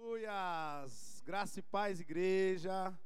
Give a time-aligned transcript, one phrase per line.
[0.00, 1.22] Aleluias!
[1.26, 2.98] Graça e paz, igreja.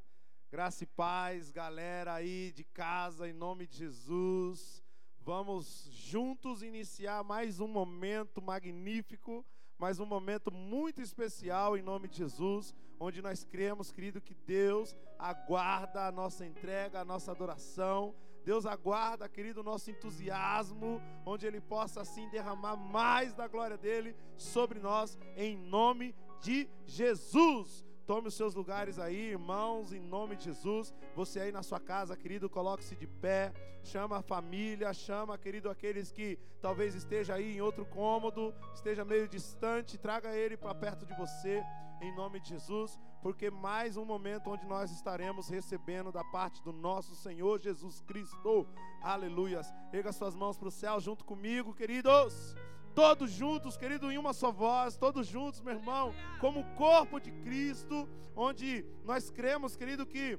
[0.48, 4.80] Graça e paz, galera aí de casa, em nome de Jesus.
[5.18, 9.44] Vamos juntos iniciar mais um momento magnífico,
[9.76, 14.96] mais um momento muito especial em nome de Jesus, onde nós cremos, querido, que Deus
[15.18, 18.14] aguarda a nossa entrega, a nossa adoração.
[18.44, 24.14] Deus aguarda, querido, o nosso entusiasmo, onde Ele possa assim derramar mais da glória dele
[24.36, 27.82] sobre nós, em nome de Jesus.
[28.06, 30.92] Tome os seus lugares aí, irmãos, em nome de Jesus.
[31.16, 33.50] Você aí na sua casa, querido, coloque-se de pé.
[33.82, 39.26] Chama a família, chama, querido, aqueles que talvez esteja aí em outro cômodo, esteja meio
[39.26, 41.62] distante, traga ele para perto de você,
[42.02, 46.72] em nome de Jesus, porque mais um momento onde nós estaremos recebendo da parte do
[46.72, 48.66] nosso Senhor Jesus Cristo.
[49.02, 49.72] Aleluias.
[49.92, 52.54] Erga suas mãos para o céu junto comigo, queridos
[52.94, 58.08] todos juntos, querido, em uma só voz, todos juntos, meu irmão, como corpo de Cristo,
[58.36, 60.38] onde nós cremos, querido, que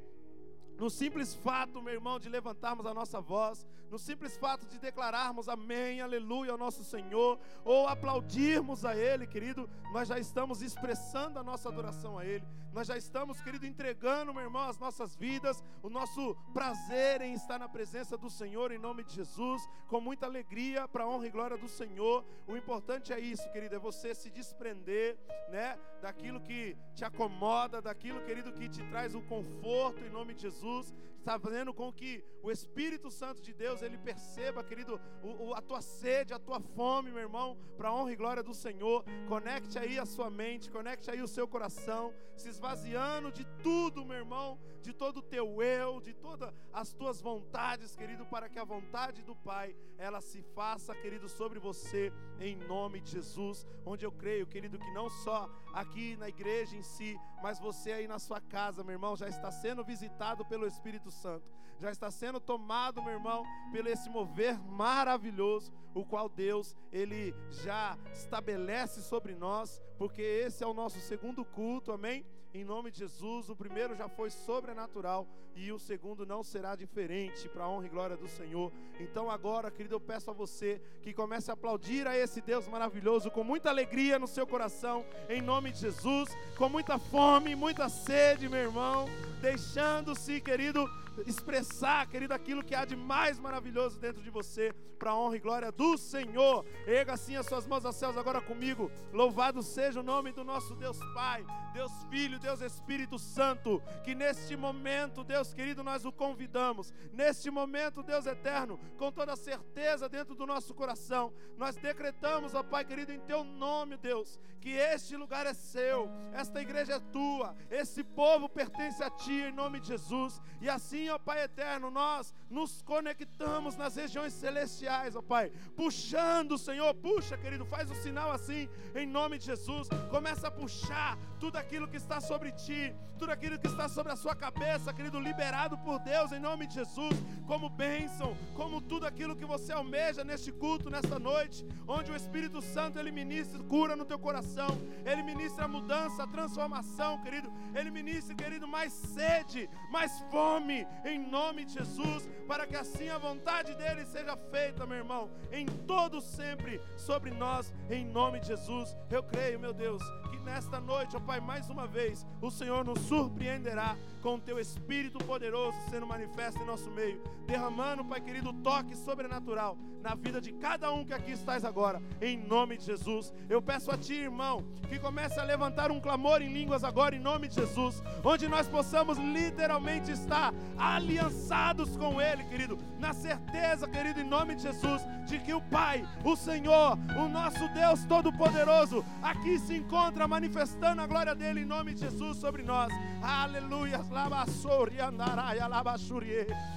[0.77, 5.47] no simples fato, meu irmão, de levantarmos a nossa voz, no simples fato de declararmos
[5.47, 11.43] amém, aleluia ao nosso Senhor, ou aplaudirmos a Ele, querido, nós já estamos expressando a
[11.43, 15.89] nossa adoração a Ele, nós já estamos, querido, entregando, meu irmão, as nossas vidas, o
[15.89, 20.89] nosso prazer em estar na presença do Senhor, em nome de Jesus, com muita alegria,
[20.89, 22.25] para a honra e glória do Senhor.
[22.45, 28.21] O importante é isso, querido, é você se desprender, né, daquilo que te acomoda, daquilo,
[28.23, 30.93] querido, que te traz o conforto, em nome de Jesus,
[31.25, 35.81] fazendo com que o Espírito Santo de Deus ele perceba, querido, o, o, a tua
[35.81, 39.03] sede, a tua fome, meu irmão, para a honra e glória do Senhor.
[39.27, 44.17] Conecte aí a sua mente, conecte aí o seu coração, se esvaziando de tudo, meu
[44.17, 48.63] irmão, de todo o teu eu, de todas as tuas vontades, querido, para que a
[48.63, 53.65] vontade do Pai ela se faça, querido, sobre você, em nome de Jesus.
[53.85, 58.07] Onde eu creio, querido, que não só aqui na igreja em si, mas você aí
[58.07, 62.39] na sua casa, meu irmão, já está sendo visitado pelo Espírito Santo, já está sendo
[62.39, 69.81] tomado, meu irmão, pelo esse mover maravilhoso, o qual Deus ele já estabelece sobre nós,
[69.97, 72.25] porque esse é o nosso segundo culto, amém?
[72.53, 77.47] Em nome de Jesus, o primeiro já foi sobrenatural e o segundo não será diferente,
[77.47, 78.71] para a honra e glória do Senhor.
[78.99, 83.31] Então agora, querido, eu peço a você que comece a aplaudir a esse Deus maravilhoso
[83.31, 88.49] com muita alegria no seu coração, em nome de Jesus, com muita fome, muita sede,
[88.49, 89.05] meu irmão,
[89.41, 90.89] deixando-se, querido,
[91.25, 95.39] expressar, querido, aquilo que há de mais maravilhoso dentro de você, para a honra e
[95.39, 96.65] glória do Senhor.
[96.87, 98.91] Erga assim as suas mãos aos céus agora comigo.
[99.13, 104.55] Louvado seja o nome do nosso Deus Pai, Deus Filho, Deus Espírito Santo, que neste
[104.55, 106.93] momento, Deus querido, nós o convidamos.
[107.11, 112.83] Neste momento, Deus eterno, com toda certeza dentro do nosso coração, nós decretamos, ó Pai
[112.83, 118.03] querido, em teu nome, Deus, que este lugar é seu, esta igreja é tua, esse
[118.03, 120.41] povo pertence a ti em nome de Jesus.
[120.61, 126.93] E assim ó Pai eterno, nós nos conectamos nas regiões celestiais, ó Pai, puxando, Senhor,
[126.95, 131.87] puxa, querido, faz o sinal assim, em nome de Jesus, começa a puxar tudo aquilo
[131.87, 135.99] que está sobre ti, tudo aquilo que está sobre a sua cabeça, querido, liberado por
[135.99, 137.13] Deus, em nome de Jesus,
[137.45, 142.61] como bênção, como tudo aquilo que você almeja neste culto, nesta noite, onde o Espírito
[142.61, 144.69] Santo, ele ministra cura no teu coração,
[145.05, 151.73] ele ministra mudança, transformação, querido, ele ministra, querido, mais sede, mais fome, em nome de
[151.73, 157.31] Jesus, para que assim a vontade dele seja feita, meu irmão, em todo sempre sobre
[157.31, 158.95] nós, em nome de Jesus.
[159.11, 160.01] Eu creio, meu Deus,
[160.31, 164.57] que nesta noite, ó Pai, mais uma vez, o Senhor nos surpreenderá com o teu
[164.59, 170.51] Espírito poderoso sendo manifesto em nosso meio, derramando, Pai querido, toque sobrenatural na vida de
[170.53, 173.33] cada um que aqui estás agora, em nome de Jesus.
[173.49, 177.19] Eu peço a Ti, irmão, que comece a levantar um clamor em línguas agora, em
[177.19, 184.19] nome de Jesus, onde nós possamos literalmente estar aliançados com Ele, querido, na certeza, querido,
[184.19, 189.57] em nome de Jesus, de que o Pai, o Senhor, o nosso Deus Todo-Poderoso, aqui
[189.57, 192.93] se encontra manifestando a glória dele em nome de Jesus sobre nós.
[193.23, 194.05] Aleluia.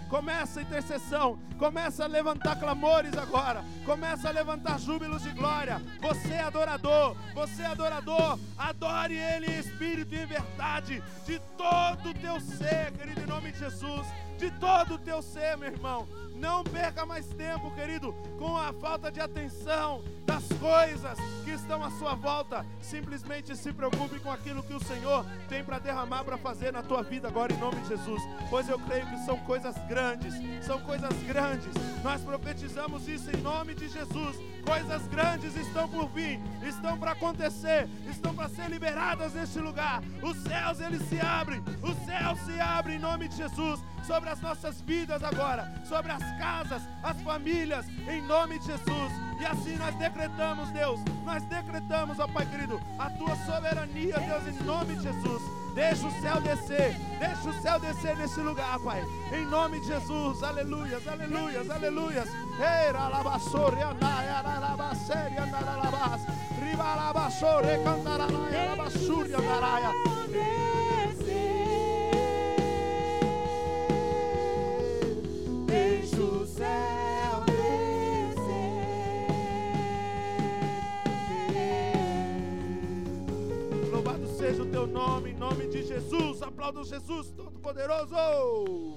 [0.08, 5.82] Começa a intercessão, começa a levantar clamores agora, começa a levantar júbilos de glória.
[6.00, 12.11] Você é adorador, você é adorador, adore Ele em espírito e em verdade, de todo
[12.11, 14.06] o teu ser, querido, em nome de Jesus,
[14.38, 16.08] de todo o teu ser, meu irmão.
[16.38, 21.82] Não perca mais tempo, querido, com a falta de atenção da das coisas que estão
[21.82, 22.64] à sua volta.
[22.81, 27.02] Simplesmente se preocupe com aquilo que o Senhor tem para derramar, para fazer na tua
[27.02, 28.23] vida agora, em nome de Jesus.
[28.49, 31.73] Pois eu creio que são coisas grandes, são coisas grandes.
[32.05, 34.37] Nós profetizamos isso em nome de Jesus.
[34.64, 40.02] Coisas grandes estão por vir, estão para acontecer, estão para ser liberadas neste lugar.
[40.23, 44.41] Os céus eles se abrem, os céus se abrem em nome de Jesus sobre as
[44.41, 49.13] nossas vidas agora, sobre as casas, as famílias, em nome de Jesus.
[49.41, 54.65] E assim nós decretamos, Deus, nós decretamos, ó Pai querido, a tua soberania, Deus, em
[54.65, 55.43] nome de Jesus.
[55.75, 59.05] Deixa o céu descer, deixa o céu descer nesse lugar, Pai.
[59.33, 62.29] Em nome de Jesus, aleluias, aleluias, aleluias.
[62.59, 62.99] Eira.
[83.93, 86.43] Louvado seja o teu nome, em nome de Jesus.
[86.43, 88.96] Aplauda Jesus Todo-Poderoso.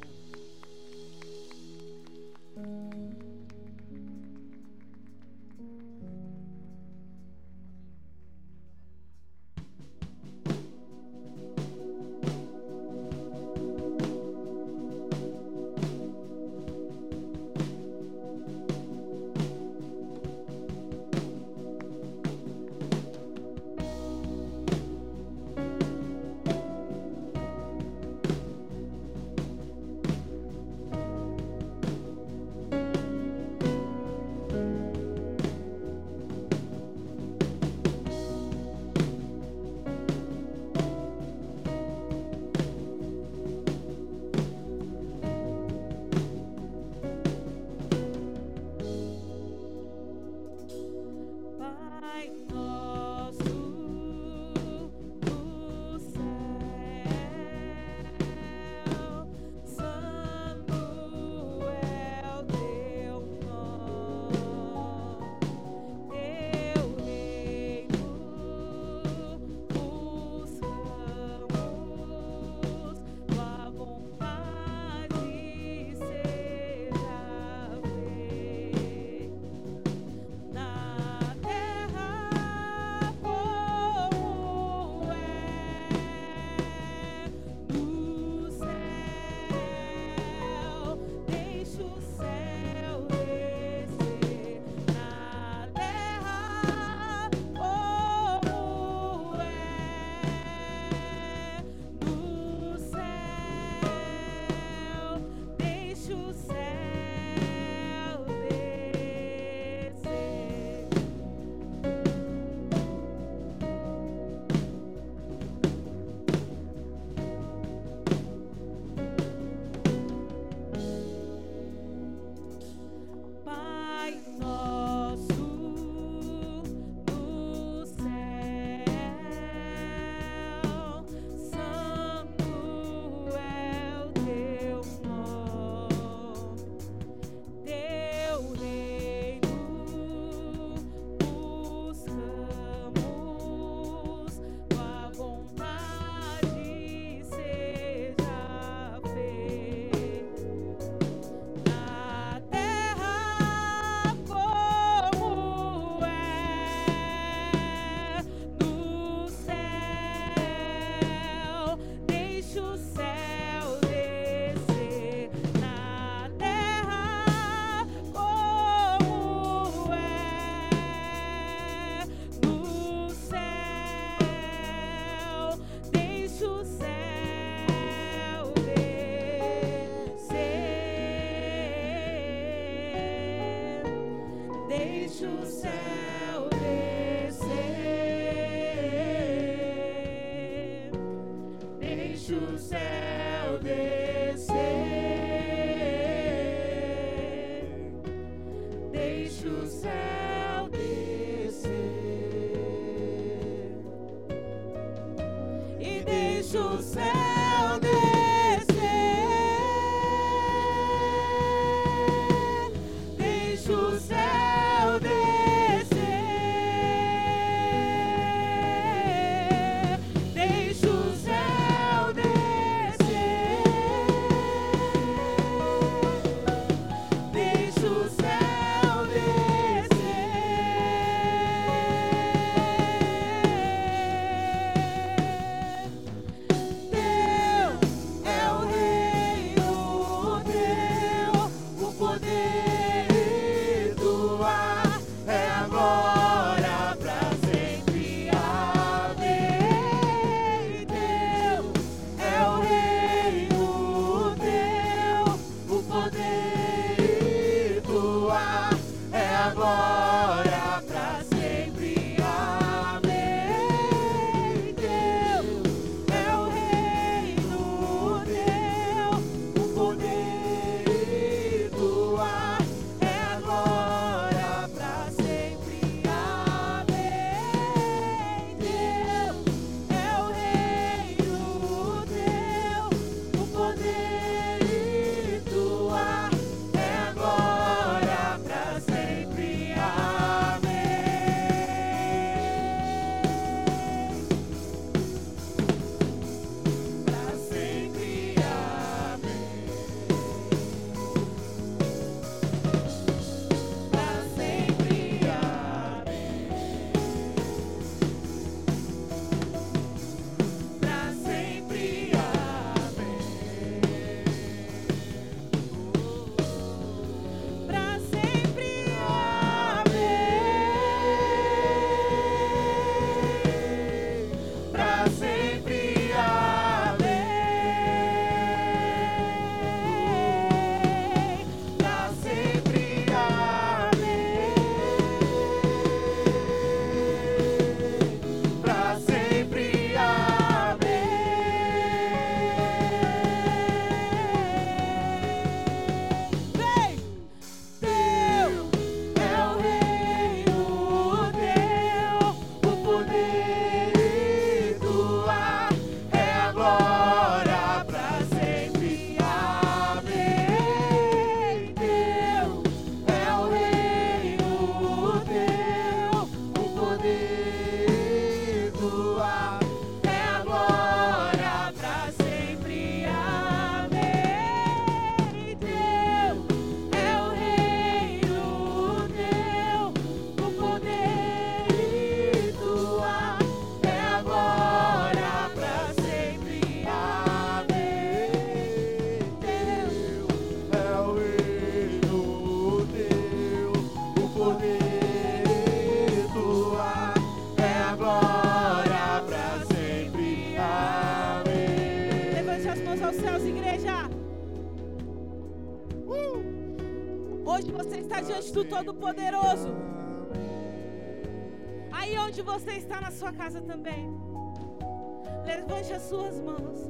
[416.01, 416.89] Levante as suas mãos.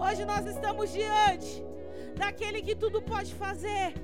[0.00, 1.64] Hoje nós estamos diante
[2.16, 3.94] daquele que tudo pode fazer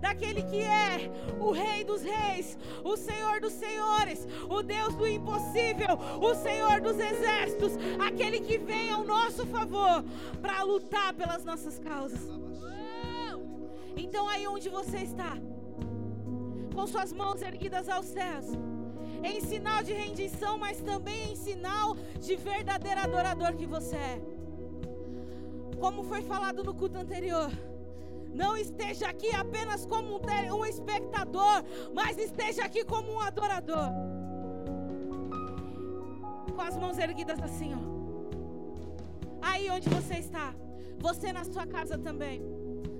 [0.00, 5.98] daquele que é o Rei dos Reis, o Senhor dos Senhores, o Deus do impossível,
[6.20, 10.04] o Senhor dos exércitos, aquele que vem ao nosso favor
[10.40, 12.20] para lutar pelas nossas causas.
[13.96, 15.36] Então, aí onde você está,
[16.74, 18.46] com suas mãos erguidas aos céus,
[19.24, 24.20] em sinal de rendição, mas também em sinal de verdadeiro adorador que você é.
[25.80, 27.50] Como foi falado no culto anterior.
[28.32, 31.64] Não esteja aqui apenas como um, espectador,
[31.94, 33.88] mas esteja aqui como um adorador.
[36.54, 37.94] Com as mãos erguidas assim, ó.
[39.40, 40.52] Aí onde você está,
[40.98, 42.42] você na sua casa também.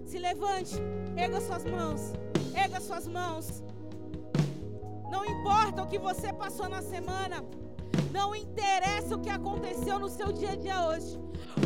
[0.07, 0.77] Se levante,
[1.17, 2.13] erga suas mãos,
[2.55, 3.63] erga suas mãos.
[5.15, 7.37] Não importa o que você passou na semana,
[8.11, 11.13] não interessa o que aconteceu no seu dia a dia hoje.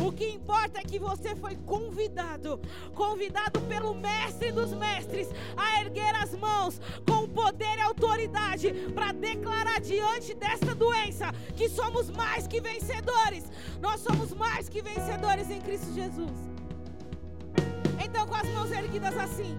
[0.05, 2.61] O que importa é que você foi convidado,
[2.93, 6.79] convidado pelo Mestre dos Mestres a erguer as mãos
[7.09, 13.45] com poder e autoridade para declarar diante desta doença que somos mais que vencedores.
[13.81, 16.37] Nós somos mais que vencedores em Cristo Jesus.
[18.05, 19.57] Então, com as mãos erguidas assim,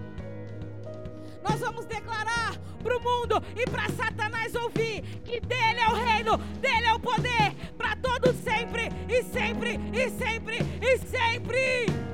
[1.43, 6.37] nós vamos declarar para o mundo e para Satanás ouvir que dele é o reino,
[6.37, 12.11] dele é o poder, para todos sempre, e sempre, e sempre, e sempre.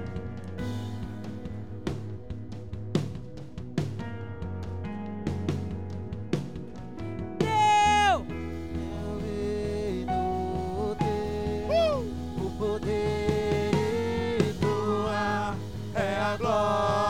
[16.47, 17.06] permaneça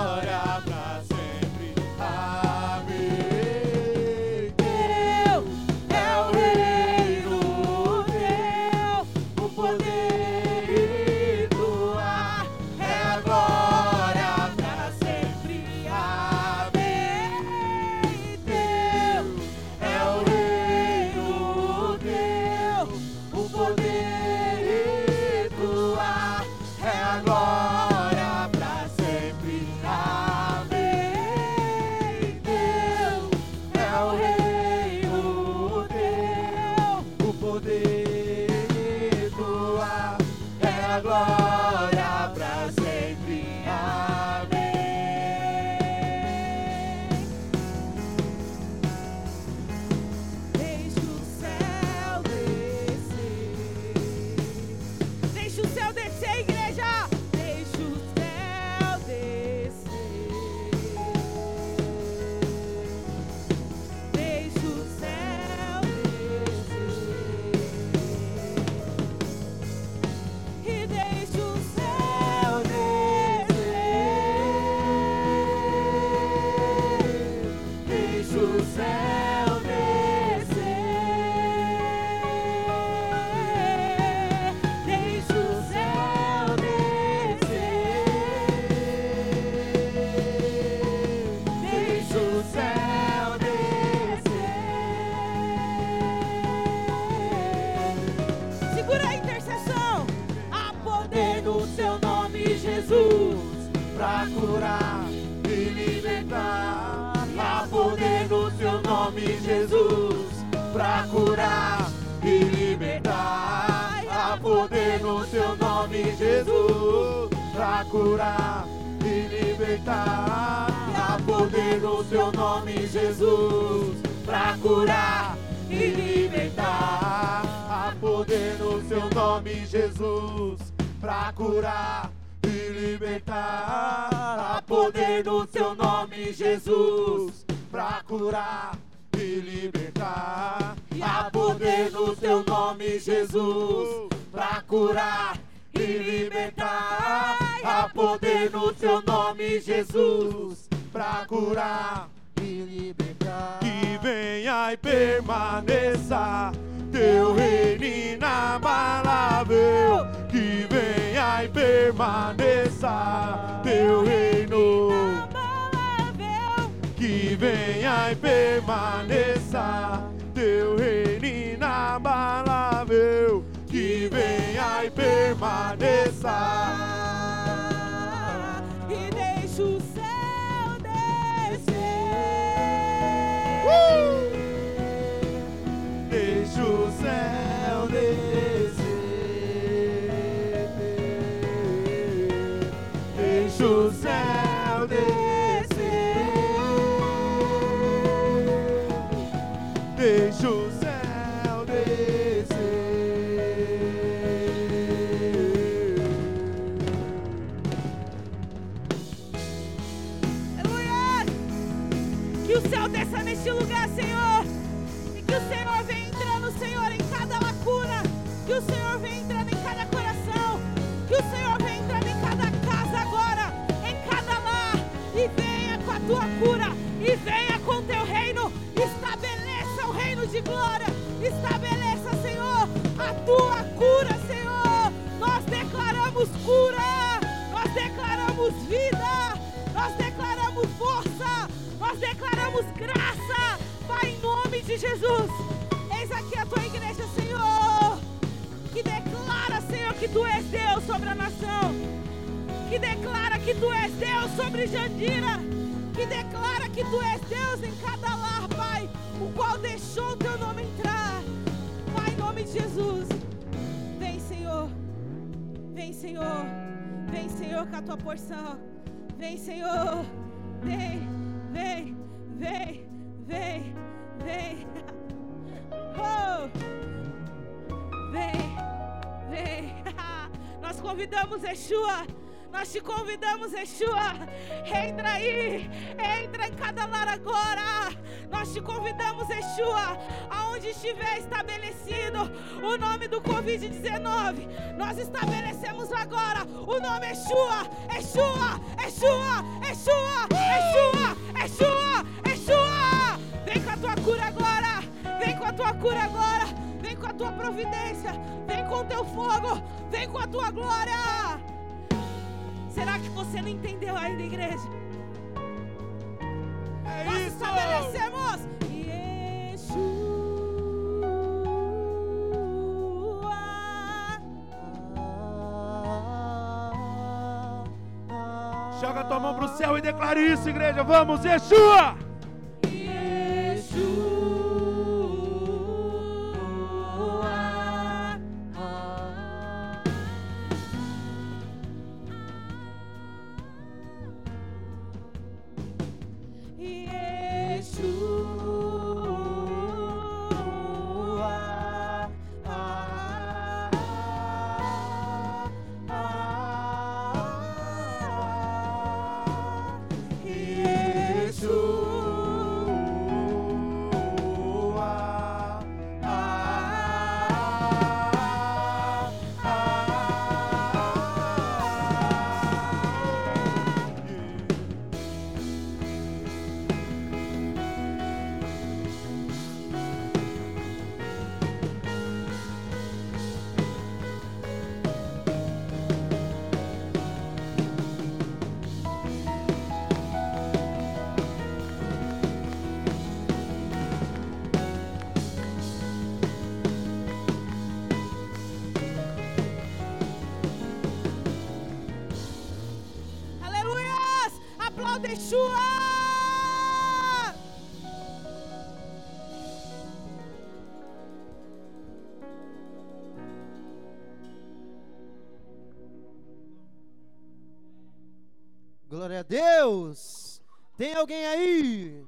[420.88, 422.08] Tem alguém aí?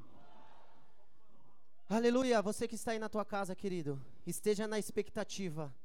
[1.90, 5.76] Aleluia, você que está aí na tua casa, querido, esteja na expectativa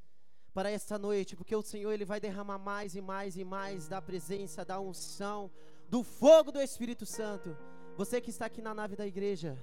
[0.52, 4.00] para esta noite, porque o Senhor ele vai derramar mais e mais e mais da
[4.00, 5.50] presença, da unção,
[5.88, 7.58] do fogo do Espírito Santo.
[7.96, 9.58] Você que está aqui na nave da igreja,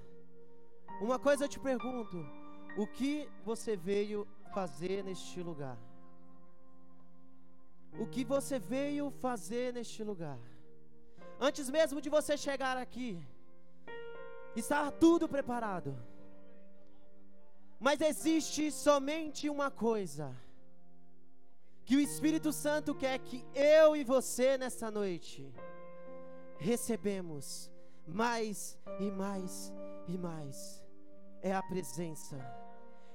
[0.99, 2.17] uma coisa eu te pergunto:
[2.77, 5.77] o que você veio fazer neste lugar?
[7.97, 10.37] O que você veio fazer neste lugar?
[11.47, 13.09] Antes mesmo de você chegar aqui,
[14.55, 15.91] está tudo preparado.
[17.79, 20.27] Mas existe somente uma coisa
[21.83, 25.51] que o Espírito Santo quer que eu e você nessa noite
[26.59, 27.45] recebemos
[28.23, 29.73] mais e mais
[30.07, 30.85] e mais.
[31.41, 32.37] É a presença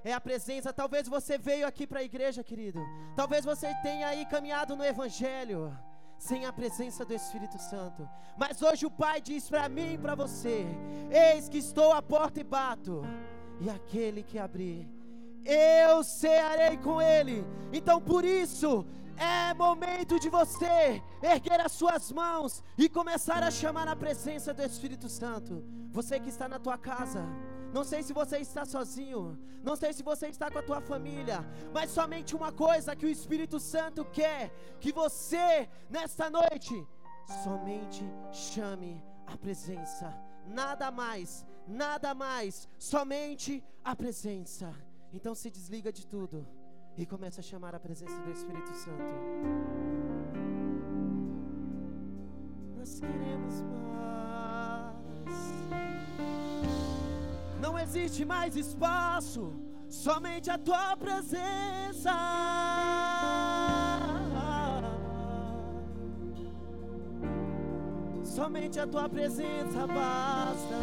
[0.08, 0.72] é a presença.
[0.72, 2.80] Talvez você veio aqui para a igreja, querido.
[3.16, 5.76] Talvez você tenha aí caminhado no Evangelho
[6.18, 8.08] sem a presença do Espírito Santo.
[8.36, 10.66] Mas hoje o Pai diz para mim e para você:
[11.10, 13.02] Eis que estou à porta e bato,
[13.60, 14.88] e aquele que abrir,
[15.44, 17.44] eu cearei com ele.
[17.72, 23.88] Então por isso, é momento de você erguer as suas mãos e começar a chamar
[23.88, 25.64] a presença do Espírito Santo.
[25.90, 27.24] Você que está na tua casa,
[27.76, 31.38] não sei se você está sozinho, não sei se você está com a tua família,
[31.74, 36.74] mas somente uma coisa que o Espírito Santo quer que você nesta noite
[37.44, 38.94] somente chame
[39.26, 40.08] a presença,
[40.46, 44.72] nada mais, nada mais, somente a presença.
[45.12, 46.48] Então se desliga de tudo
[46.96, 49.04] e começa a chamar a presença do Espírito Santo.
[52.78, 53.54] Nós queremos
[57.60, 59.52] Não existe mais espaço,
[59.88, 62.12] somente a tua presença.
[68.24, 70.76] Somente a tua presença basta.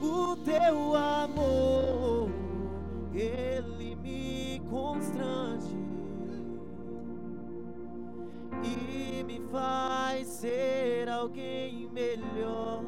[0.00, 2.28] O teu amor,
[3.14, 5.76] ele me constrange
[8.62, 10.71] e me faz ser
[11.22, 12.82] alguém melhor.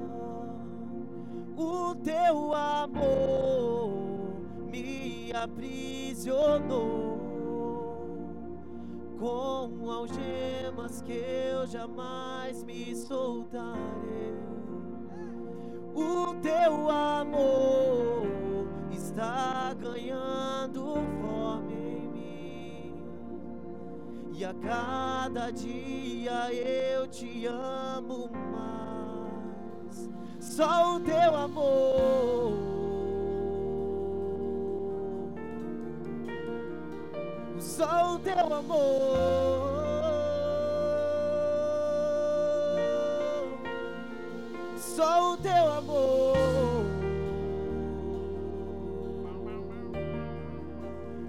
[1.56, 3.92] O teu amor
[4.72, 6.74] me aprisionou
[9.18, 14.34] com algemas que eu jamais me soltarei.
[15.94, 18.26] O teu amor
[18.90, 19.63] está
[24.36, 30.10] e a cada dia eu te amo mais.
[30.40, 32.52] Só o teu amor.
[37.60, 39.74] Só o teu amor.
[44.76, 46.36] Só o teu amor.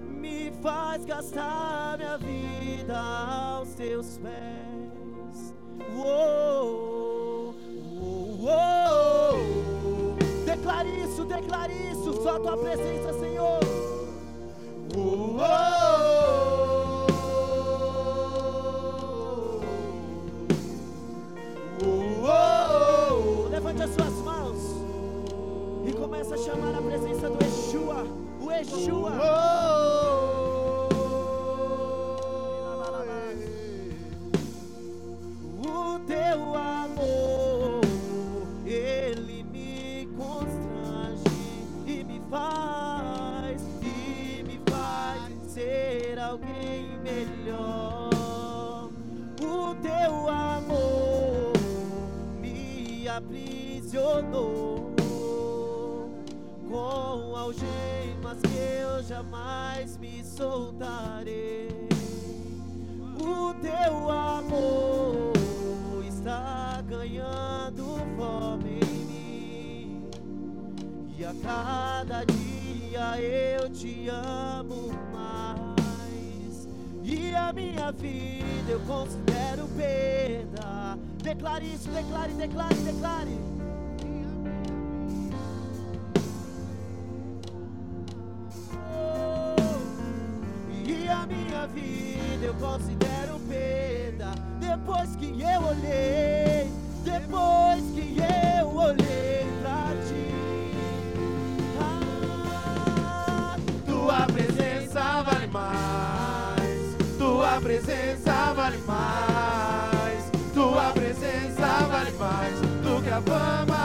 [0.08, 2.55] Me faz gastar minha vida
[2.90, 5.54] aos teus pés.
[5.94, 7.54] Uou,
[8.00, 10.16] uou, uou.
[10.44, 13.60] Declare isso, declare isso, só a tua presença, Senhor.
[23.50, 24.58] Levante as suas mãos
[25.86, 28.06] e começa a chamar a presença do Yeshua,
[28.40, 29.95] o Yeshua.
[53.96, 54.92] Aprisionou
[56.68, 61.88] com algemas que eu jamais me soltarei.
[63.18, 65.32] O teu amor
[66.06, 70.10] está ganhando fome em mim,
[71.16, 76.68] e a cada dia eu te amo mais.
[77.02, 80.76] E a minha vida eu considero perda
[81.26, 83.55] Declare isso, declare, declare, declare.
[91.26, 96.70] Minha vida eu considero perda depois que eu olhei,
[97.04, 98.16] depois que
[98.60, 100.30] eu olhei pra ti.
[101.80, 109.26] Ah, tua presença vale mais, tua presença vale mais.
[110.56, 113.75] Tua presença vale mais do que a fama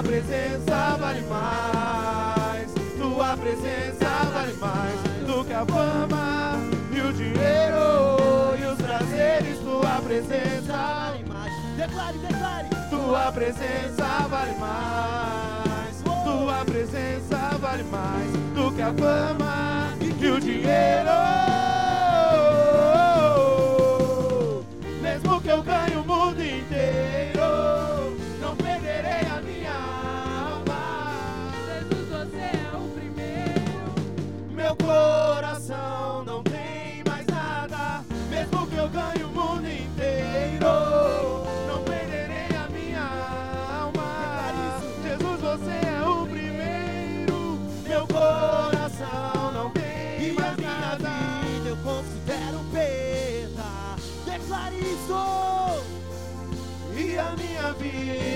[0.00, 2.72] Tua presença vale mais.
[2.98, 6.58] Tua presença vale mais do que a fama
[6.90, 9.58] e o dinheiro e os prazeres.
[9.58, 11.52] Tua presença vale mais.
[11.76, 12.68] Declare, declare.
[12.88, 16.02] Tua presença vale mais.
[16.24, 21.49] Tua presença vale mais do que a fama e o dinheiro.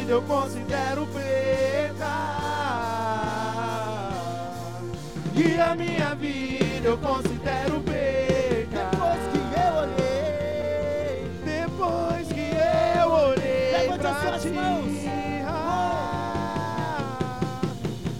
[0.04, 2.14] Vida eu considero perca.
[5.34, 8.90] E a minha vida eu considero perca.
[8.90, 12.50] Depois que eu olhei, Depois que
[13.00, 14.84] eu olhei Levante pra as suas ti, mãos.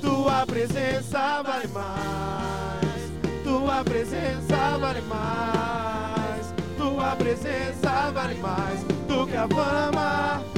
[0.01, 9.49] tua presença vale mais, tua presença vale mais, tua presença vale mais do que a
[9.49, 10.54] fama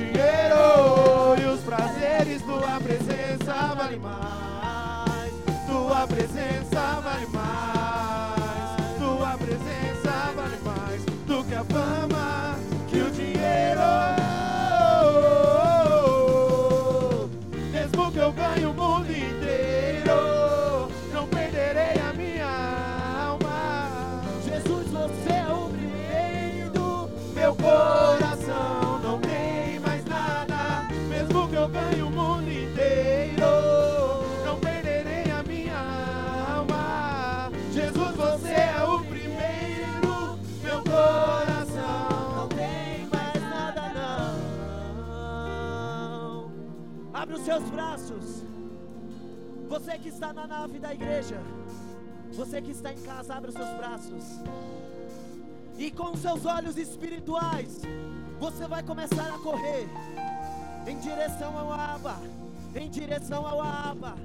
[0.00, 2.42] dinheiro e os prazeres.
[2.42, 5.32] Tua presença vale mais,
[5.66, 7.89] tua presença vale mais,
[49.80, 51.40] Você que está na nave da igreja.
[52.34, 54.24] Você que está em casa, abre os seus braços.
[55.78, 57.80] E com seus olhos espirituais,
[58.38, 59.88] você vai começar a correr
[60.86, 62.20] em direção ao Aba.
[62.74, 64.16] Em direção ao Aba.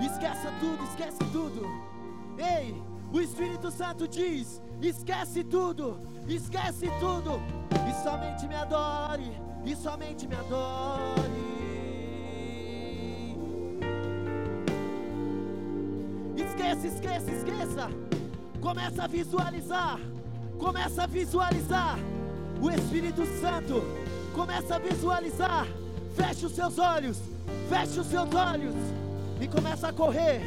[0.00, 1.66] Esqueça tudo, esquece tudo.
[2.38, 2.80] Ei,
[3.12, 7.42] o Espírito Santo diz: esquece tudo, esquece tudo,
[7.90, 9.32] e somente me adore,
[9.64, 11.31] e somente me adore.
[16.82, 17.90] Esqueça, esqueça, esqueça.
[18.60, 20.00] Começa a visualizar,
[20.58, 21.96] começa a visualizar
[22.60, 23.82] o Espírito Santo,
[24.34, 25.66] começa a visualizar.
[26.16, 27.18] Feche os seus olhos,
[27.68, 28.74] feche os seus olhos.
[29.40, 30.40] E começa a correr,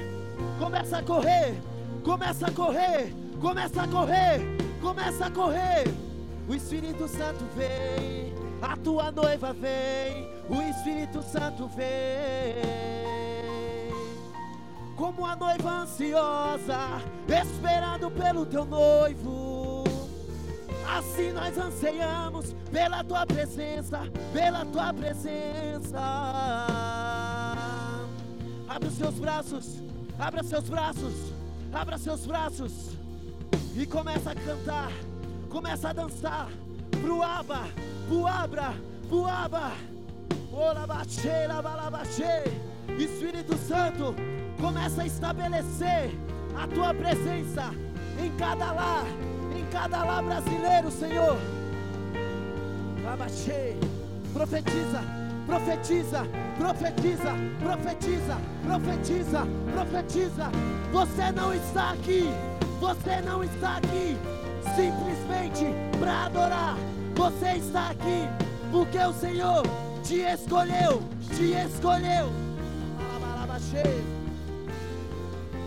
[0.59, 1.55] começa a correr,
[2.03, 5.83] começa a correr, começa a correr, começa a correr.
[6.49, 12.94] O Espírito Santo vem, a tua noiva vem, o Espírito Santo vem.
[15.15, 19.85] Como a noiva ansiosa, esperando pelo teu noivo.
[20.85, 24.01] Assim nós anseiamos pela tua presença,
[24.33, 25.99] pela tua presença.
[28.67, 29.81] Abra os seus braços,
[30.19, 31.13] abra seus braços,
[31.73, 32.73] abra seus braços
[33.73, 34.91] e começa a cantar,
[35.49, 36.49] começa a dançar
[37.01, 37.69] pro aba,
[38.09, 38.73] pro abra,
[39.07, 39.71] pro aba.
[40.51, 42.43] Ora baixeira, balabaxê.
[42.97, 44.15] Espírito Santo,
[44.59, 46.11] começa a estabelecer
[46.61, 47.71] a tua presença
[48.23, 49.05] em cada lar,
[49.55, 51.37] em cada lar brasileiro, Senhor.
[53.11, 53.77] Abaixei,
[54.33, 55.01] profetiza,
[55.45, 56.23] profetiza,
[56.57, 60.51] profetiza, profetiza, profetiza, profetiza.
[60.91, 62.29] Você não está aqui,
[62.79, 64.17] você não está aqui
[64.75, 65.65] simplesmente
[65.99, 66.75] para adorar.
[67.15, 68.27] Você está aqui
[68.71, 69.63] porque o Senhor
[70.03, 71.01] te escolheu,
[71.35, 72.29] te escolheu.
[72.99, 74.14] Alabalabachei.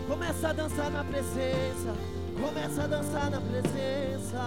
[0.09, 1.93] Começa a dançar na presença,
[2.41, 4.39] começa a dançar na presença.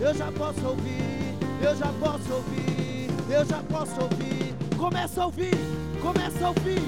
[0.00, 4.54] Eu já posso ouvir, eu já posso ouvir, eu já posso ouvir.
[4.78, 5.54] Começa a ouvir,
[6.00, 6.82] começa a ouvir.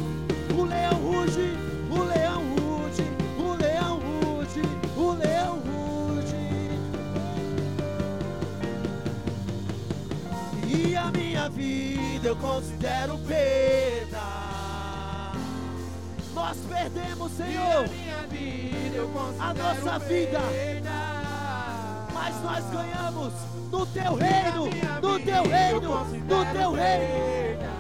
[0.58, 1.52] O leão ruge,
[1.90, 2.63] o leão ruge,
[11.44, 14.20] minha vida eu considero perda.
[16.32, 20.38] Nós perdemos, Senhor, minha vida eu a nossa vida.
[22.12, 23.32] Mas nós ganhamos
[23.70, 24.70] no teu reino,
[25.02, 27.74] no teu reino, no teu reino.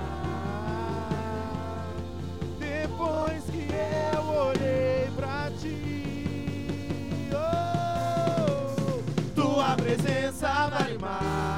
[2.58, 3.68] Depois que
[4.14, 9.02] eu olhei pra ti, oh,
[9.34, 11.53] tua presença vale mais,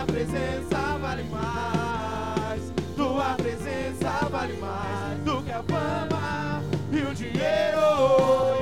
[0.00, 7.80] tua presença vale mais, tua presença vale mais do que a fama e o dinheiro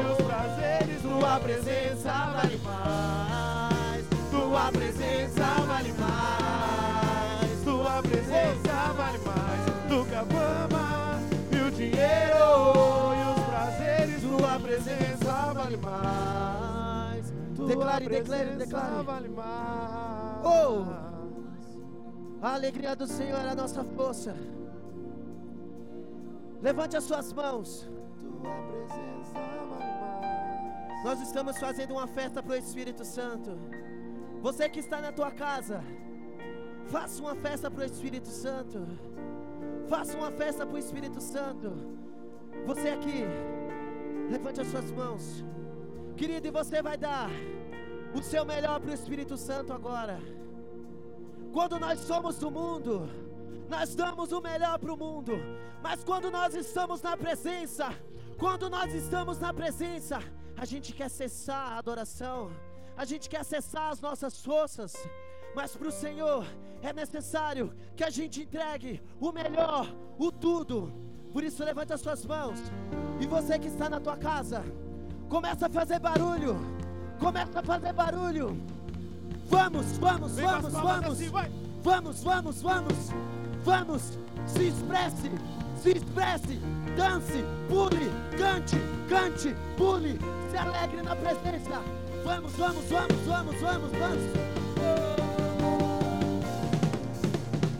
[0.00, 1.02] e os prazeres.
[1.02, 10.24] Tua presença vale mais, tua presença vale mais, tua presença vale mais do que a
[10.24, 11.20] fama
[11.52, 14.22] e o dinheiro e os prazeres.
[14.22, 17.32] Tua presença vale mais.
[17.68, 19.04] Declare, declare, declare.
[19.04, 20.44] Vale mais.
[20.44, 21.07] Oh!
[22.40, 24.32] A alegria do Senhor é a nossa força.
[26.62, 27.88] Levante as suas mãos.
[28.20, 31.04] Tua presença mais.
[31.04, 33.58] Nós estamos fazendo uma festa para o Espírito Santo.
[34.40, 35.82] Você que está na tua casa,
[36.86, 38.86] faça uma festa para o Espírito Santo.
[39.88, 41.72] Faça uma festa para o Espírito Santo.
[42.66, 43.24] Você aqui,
[44.30, 45.44] levante as suas mãos.
[46.16, 47.30] Querido, e você vai dar
[48.14, 50.20] o seu melhor para o Espírito Santo agora.
[51.52, 53.08] Quando nós somos do mundo,
[53.68, 55.32] nós damos o melhor para o mundo.
[55.82, 57.88] Mas quando nós estamos na presença,
[58.38, 60.18] quando nós estamos na presença,
[60.56, 62.50] a gente quer cessar a adoração,
[62.96, 64.94] a gente quer cessar as nossas forças.
[65.54, 66.44] Mas para o Senhor
[66.82, 69.86] é necessário que a gente entregue o melhor,
[70.18, 70.92] o tudo.
[71.32, 72.58] Por isso levante as suas mãos.
[73.20, 74.64] E você que está na tua casa,
[75.28, 76.56] começa a fazer barulho.
[77.18, 78.56] Começa a fazer barulho.
[79.50, 81.06] Vamos, vamos, Vem vamos, vamos.
[81.12, 81.30] assim.
[81.82, 82.94] Vamos, vamos, vamos.
[83.64, 84.02] Vamos.
[84.46, 85.30] Se expresse,
[85.82, 86.60] se expresse.
[86.96, 88.76] Dance, pule, cante,
[89.08, 90.18] cante, pule.
[90.50, 91.80] Se alegre na presença.
[92.24, 95.28] Vamos, vamos, vamos, vamos, vamos, vamos.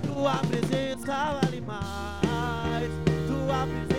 [0.03, 2.91] Tua presença vale mais.
[3.27, 3.98] Tua presença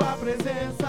[0.00, 0.79] Tua presença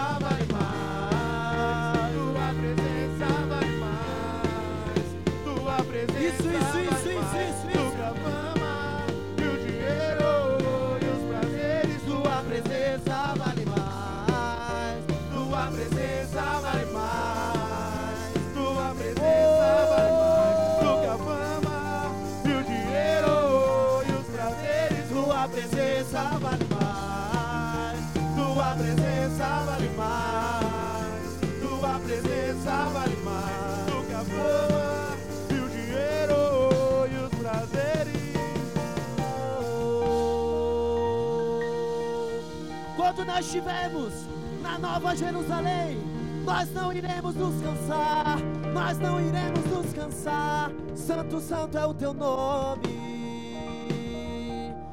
[43.31, 44.13] nós estivermos
[44.61, 45.97] na Nova Jerusalém,
[46.43, 48.37] nós não iremos nos cansar,
[48.73, 50.69] nós não iremos nos cansar.
[50.93, 52.81] Santo, Santo é o teu nome.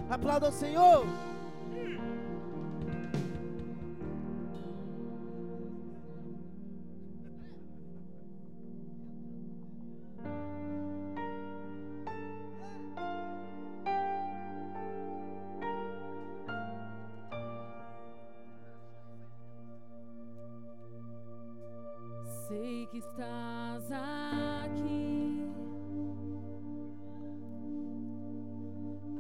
[0.09, 1.05] Aplauda o Senhor.
[22.91, 25.45] Que estás aqui,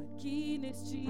[0.00, 1.06] aqui neste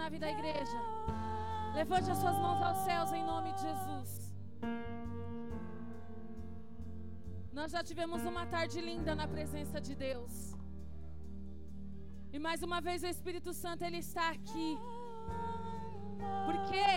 [0.00, 0.78] na nave da igreja,
[1.78, 4.10] levante as suas mãos aos céus em nome de Jesus.
[7.58, 10.32] Nós já tivemos uma tarde linda na presença de Deus.
[12.34, 14.70] E mais uma vez o Espírito Santo ele está aqui.
[16.46, 16.90] Por quê?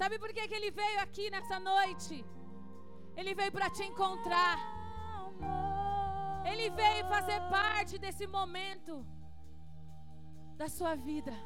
[0.00, 2.16] Sabe por que ele veio aqui nessa noite?
[3.18, 4.56] Ele veio para te encontrar.
[6.50, 8.96] Ele veio fazer parte desse momento
[10.62, 11.36] da sua vida.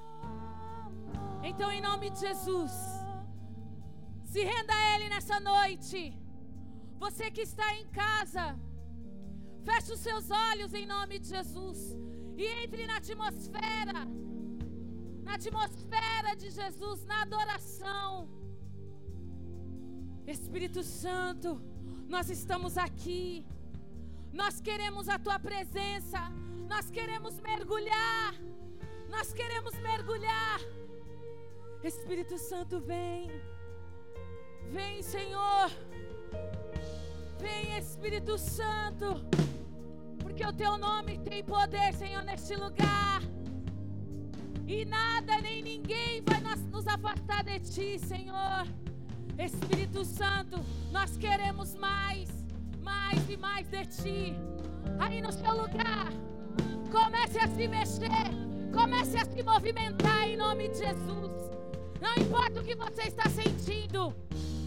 [1.51, 2.73] Então, em nome de Jesus,
[4.33, 6.01] se renda a Ele nessa noite.
[7.05, 8.45] Você que está em casa,
[9.69, 11.79] feche os seus olhos em nome de Jesus
[12.37, 14.01] e entre na atmosfera,
[15.27, 18.29] na atmosfera de Jesus, na adoração.
[20.37, 21.51] Espírito Santo,
[22.15, 23.45] nós estamos aqui,
[24.33, 26.21] nós queremos a Tua presença,
[26.73, 28.33] nós queremos mergulhar.
[29.15, 30.59] Nós queremos mergulhar.
[31.85, 33.29] Espírito Santo, vem.
[34.71, 35.71] Vem, Senhor.
[37.41, 39.25] Vem, Espírito Santo.
[40.21, 43.21] Porque o teu nome tem poder, Senhor, neste lugar.
[44.67, 48.65] E nada nem ninguém vai nos, afastar de ti, Senhor.
[49.37, 52.29] Espírito Santo, nós queremos mais,
[52.81, 54.37] mais e mais de ti.
[55.01, 56.13] Aí no seu lugar,
[56.93, 58.31] comece a se mexer.
[58.73, 61.52] Comece a se movimentar em nome de Jesus.
[62.03, 64.13] Não importa o que você está sentindo,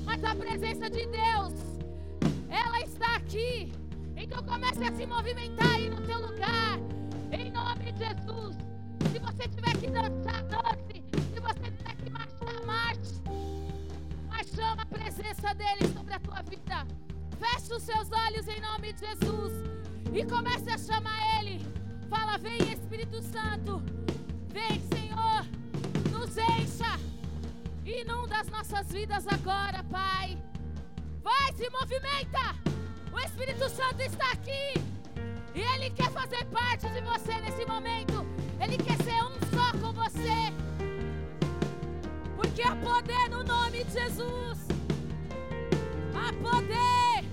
[0.05, 1.53] mas a presença de Deus,
[2.49, 3.73] ela está aqui.
[4.15, 6.79] Então comece a se movimentar aí no seu lugar,
[7.33, 8.55] em nome de Jesus.
[9.11, 11.03] Se você tiver que dançar, dance.
[11.33, 13.21] Se você tiver que marchar, marche.
[14.29, 16.88] Mas chama a presença dele sobre a tua vida.
[17.38, 19.51] Feche os seus olhos em nome de Jesus
[20.13, 21.59] e comece a chamar ele.
[22.09, 23.83] Fala, vem Espírito Santo.
[24.53, 25.64] Vem, Senhor.
[28.66, 30.38] Nossas vidas agora, Pai.
[31.22, 32.55] Vai, se movimenta.
[33.13, 34.74] O Espírito Santo está aqui.
[35.53, 38.26] E Ele quer fazer parte de você nesse momento.
[38.59, 40.51] Ele quer ser um só com você.
[42.36, 44.57] Porque há poder no nome de Jesus.
[46.16, 47.24] Há poder.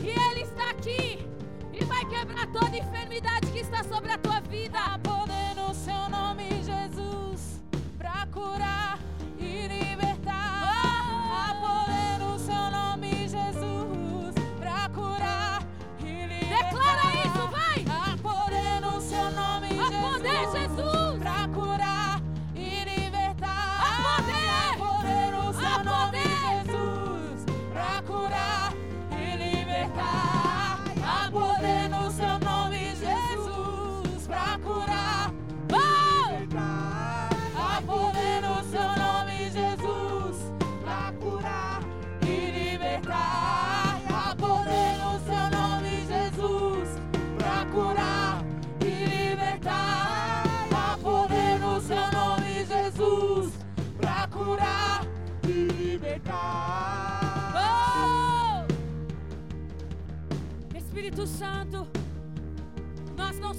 [0.00, 1.26] E Ele está aqui
[1.72, 4.78] e vai quebrar toda enfermidade que está sobre a tua vida.
[4.78, 7.60] Há poder no seu nome, Jesus,
[7.98, 8.71] para curar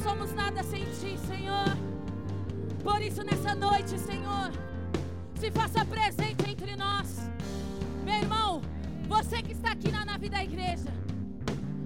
[0.04, 1.78] somos nada sem Ti, Senhor.
[2.84, 4.51] Por isso, nessa noite, Senhor,
[5.39, 7.30] se faça presente entre nós.
[8.04, 8.62] Meu irmão,
[9.08, 10.91] você que está aqui na nave da igreja,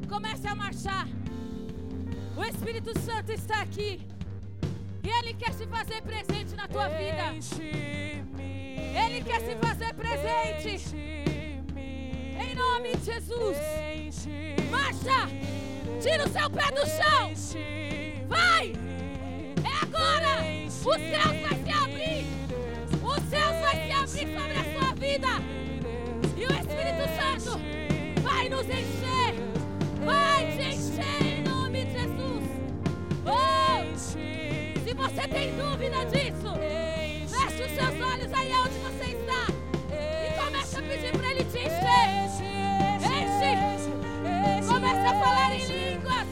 [0.10, 1.08] comece a marchar.
[2.36, 4.02] O Espírito Santo está aqui.
[5.04, 7.26] E Ele quer se fazer presente na tua vida.
[9.04, 10.94] Ele quer se fazer presente.
[12.44, 13.58] Em nome de Jesus.
[14.72, 15.20] Marcha!
[16.02, 17.97] Tira o seu pé do chão!
[18.28, 18.74] Vai!
[19.64, 20.44] É agora!
[20.68, 22.26] Os céus vai se abrir!
[23.04, 25.32] Os céus vai se abrir sobre a sua vida!
[26.36, 27.52] E o Espírito Santo
[28.22, 29.34] vai nos encher!
[30.04, 32.44] Vai te encher em nome de Jesus!
[33.26, 33.98] Oh!
[33.98, 36.54] Se você tem dúvida disso,
[37.28, 39.48] feche os seus olhos aí onde você está
[39.92, 42.08] e comece a pedir para Ele te encher!
[43.04, 43.52] Enche!
[44.68, 46.28] Comece a falar em línguas!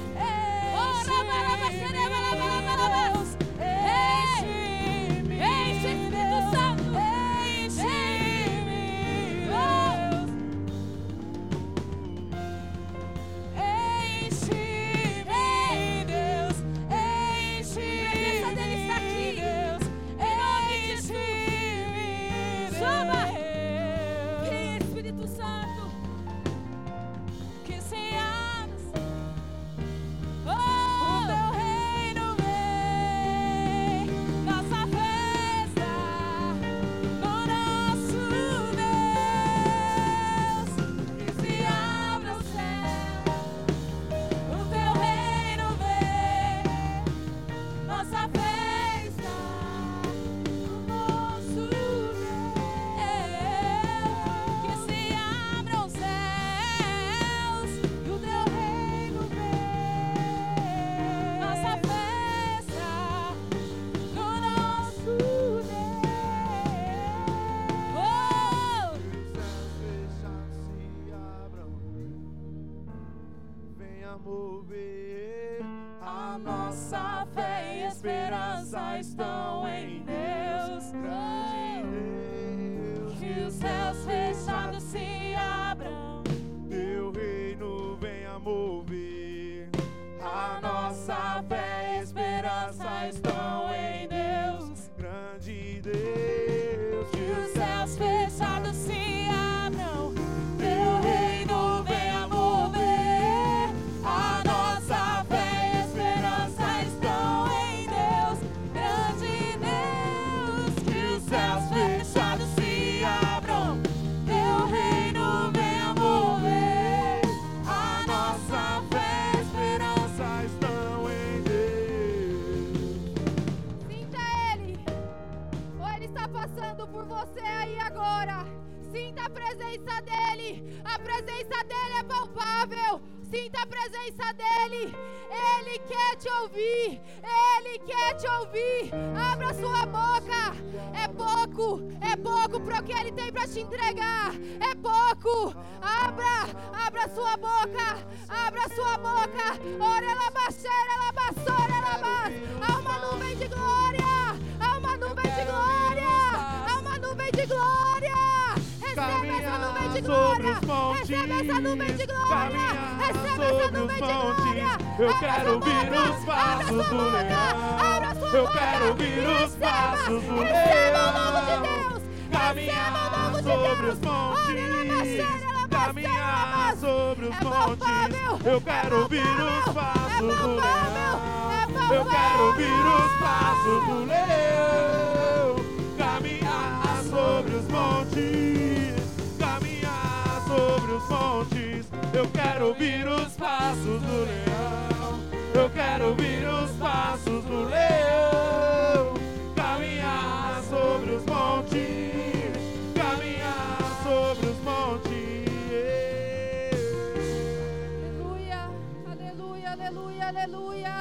[210.45, 210.95] Aleluia,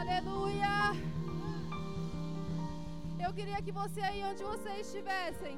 [0.00, 0.72] aleluia.
[3.24, 5.54] Eu queria que você aí onde você estivessem,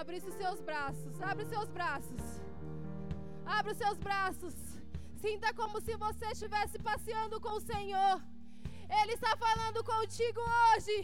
[0.00, 2.22] abrisse os seus braços, abre os seus braços.
[3.56, 4.54] Abre os seus braços.
[5.22, 8.16] Sinta como se você estivesse passeando com o Senhor.
[9.00, 10.96] Ele está falando contigo hoje.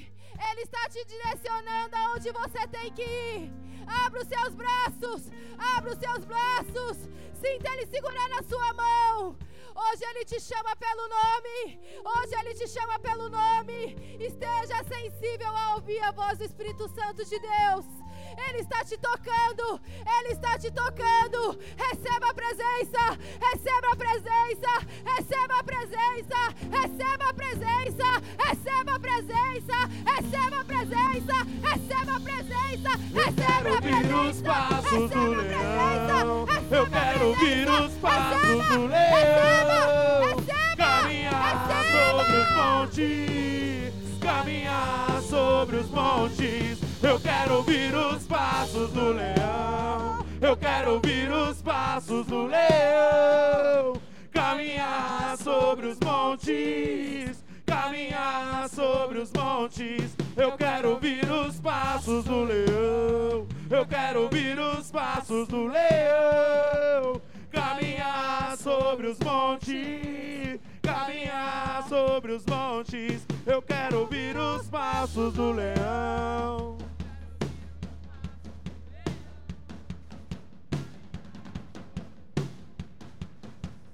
[0.49, 3.66] Ele está te direcionando aonde você tem que ir.
[3.87, 5.31] Abra os seus braços.
[5.77, 6.99] Abra os seus braços.
[7.35, 9.37] Sinta Ele segurando a sua mão.
[9.75, 11.81] Hoje Ele te chama pelo nome.
[12.05, 13.97] Hoje Ele te chama pelo nome.
[14.19, 18.06] Esteja sensível a ouvir a voz do Espírito Santo de Deus.
[18.37, 19.81] Ele está te tocando,
[20.19, 21.59] Ele está te tocando.
[21.77, 24.73] Receba a presença, receba a presença,
[25.05, 32.91] receba a presença, receba a presença, receba a presença, receba a presença, receba a presença,
[33.15, 40.37] receba a presença, passos do receba a presença, Eu quero ouvir os passos do leão.
[40.77, 44.19] Caminhar sobre os montes.
[44.21, 46.86] Caminhar sobre os montes.
[47.03, 50.25] Eu quero ouvir os passos do leão.
[50.41, 54.01] Eu quero ouvir os passos do leão.
[54.33, 57.45] Caminhar sobre os montes.
[57.67, 60.17] Caminhar sobre os montes.
[60.37, 63.47] Eu quero ouvir os passos do leão.
[63.71, 67.21] Eu quero ouvir os passos do leão.
[67.51, 70.61] Caminhar sobre os montes.
[70.87, 73.27] Caminhar sobre os montes.
[73.45, 76.79] Eu quero ouvir os passos do leão.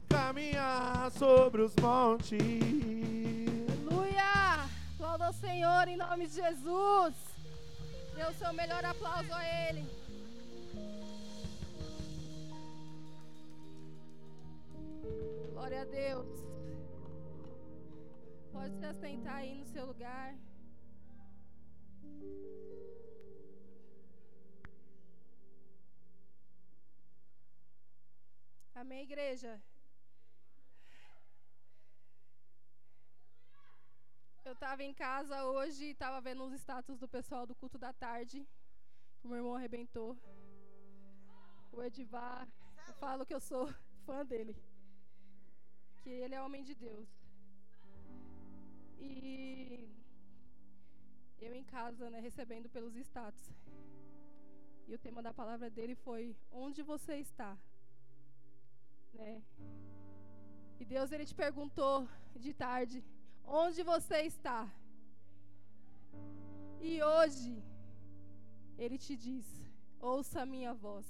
[0.06, 2.38] Caminhar sobre os montes.
[3.88, 4.68] Aleluia!
[4.94, 7.14] Aplauda ao Senhor em nome de Jesus.
[8.14, 9.86] Dê o seu melhor aplauso a Ele.
[15.54, 16.51] Glória a Deus.
[18.52, 20.36] Pode se assentar aí no seu lugar.
[28.74, 29.62] Amém, igreja?
[34.44, 37.92] Eu estava em casa hoje e estava vendo os status do pessoal do culto da
[37.92, 38.46] tarde.
[39.22, 40.10] O meu irmão arrebentou.
[41.72, 42.46] O Edivar.
[42.88, 43.72] Eu falo que eu sou
[44.04, 44.54] fã dele.
[46.02, 47.21] Que ele é homem de Deus.
[49.04, 49.88] E
[51.40, 53.50] eu em casa, né, recebendo pelos status.
[54.86, 57.52] E o tema da palavra dele foi: Onde você está?
[59.14, 59.42] Né?
[60.80, 62.08] E Deus ele te perguntou
[62.44, 63.04] de tarde:
[63.44, 64.60] onde você está?
[66.80, 67.52] E hoje
[68.76, 69.46] ele te diz:
[70.00, 71.06] ouça a minha voz.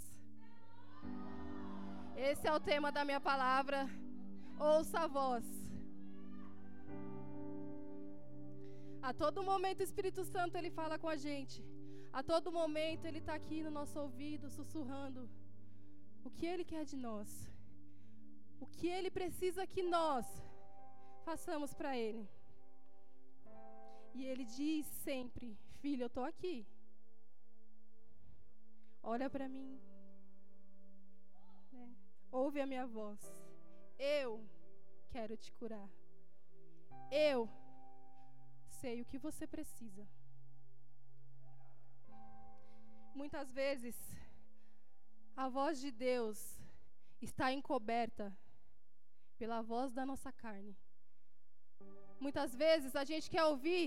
[2.16, 3.88] Esse é o tema da minha palavra.
[4.58, 5.61] Ouça a voz.
[9.08, 11.58] A todo momento o Espírito Santo ele fala com a gente.
[12.18, 15.22] A todo momento ele está aqui no nosso ouvido, sussurrando
[16.24, 17.28] o que ele quer de nós.
[18.60, 20.26] O que ele precisa que nós
[21.24, 22.28] façamos para ele.
[24.14, 25.48] E ele diz sempre:
[25.80, 26.56] Filho, eu estou aqui.
[29.02, 29.80] Olha para mim.
[31.72, 31.88] Né?
[32.30, 33.20] Ouve a minha voz.
[33.98, 34.28] Eu
[35.10, 35.88] quero te curar.
[37.10, 37.48] Eu
[38.82, 40.04] sei o que você precisa.
[43.20, 43.96] Muitas vezes,
[45.44, 46.38] a voz de Deus
[47.28, 48.26] está encoberta
[49.40, 50.74] pela voz da nossa carne.
[52.24, 53.86] Muitas vezes a gente quer ouvir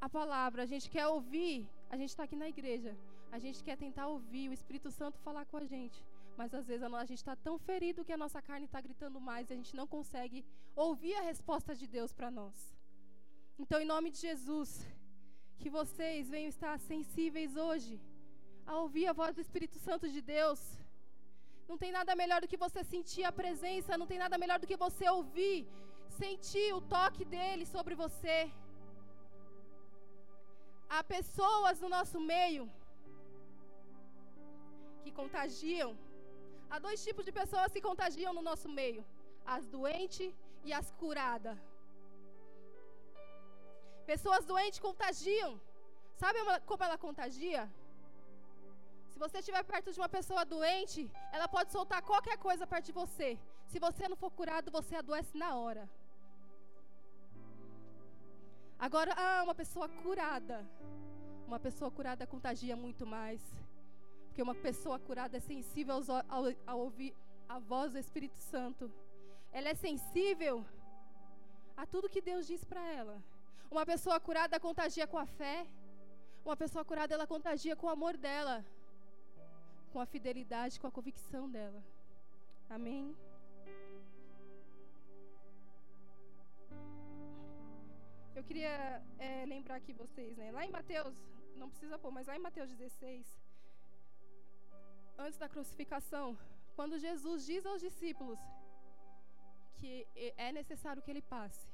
[0.00, 2.92] a palavra, a gente quer ouvir, a gente está aqui na igreja,
[3.36, 5.98] a gente quer tentar ouvir o Espírito Santo falar com a gente,
[6.36, 9.48] mas às vezes a, gente está tão ferido que a nossa carne está gritando mais
[9.48, 10.44] e a gente não consegue
[10.74, 12.75] ouvir a resposta de Deus para nós.
[13.62, 14.70] Então, em nome de Jesus,
[15.60, 17.94] que vocês venham estar sensíveis hoje
[18.70, 20.60] a ouvir a voz do Espírito Santo de Deus.
[21.68, 24.68] Não tem nada melhor do que você sentir a presença, não tem nada melhor do
[24.70, 25.58] que você ouvir,
[26.22, 28.38] sentir o toque dele sobre você.
[30.94, 32.64] Há pessoas no nosso meio
[35.02, 35.90] que contagiam.
[36.70, 39.02] Há dois tipos de pessoas que contagiam no nosso meio:
[39.56, 40.30] as doentes
[40.68, 41.58] e as curadas.
[44.12, 45.50] Pessoas doentes contagiam.
[46.22, 46.38] Sabe
[46.70, 47.62] como ela contagia?
[49.10, 52.92] Se você estiver perto de uma pessoa doente, ela pode soltar qualquer coisa perto de
[53.02, 53.28] você.
[53.70, 55.84] Se você não for curado, você adoece na hora.
[58.78, 60.58] Agora, ah, uma pessoa curada.
[61.46, 63.40] Uma pessoa curada contagia muito mais.
[64.26, 66.02] Porque uma pessoa curada é sensível ao,
[66.36, 67.14] ao, ao ouvir
[67.48, 68.92] a voz do Espírito Santo.
[69.50, 70.64] Ela é sensível
[71.76, 73.16] a tudo que Deus diz para ela.
[73.70, 75.66] Uma pessoa curada contagia com a fé.
[76.44, 78.64] Uma pessoa curada ela contagia com o amor dela
[79.96, 81.82] com a fidelidade, com a convicção dela.
[82.68, 83.04] Amém?
[88.34, 90.50] Eu queria é, lembrar aqui vocês, né?
[90.56, 91.16] Lá em Mateus,
[91.60, 93.26] não precisa pôr, mas lá em Mateus 16,
[95.16, 96.36] antes da crucificação,
[96.74, 98.38] quando Jesus diz aos discípulos
[99.78, 100.06] que
[100.36, 101.66] é necessário que ele passe,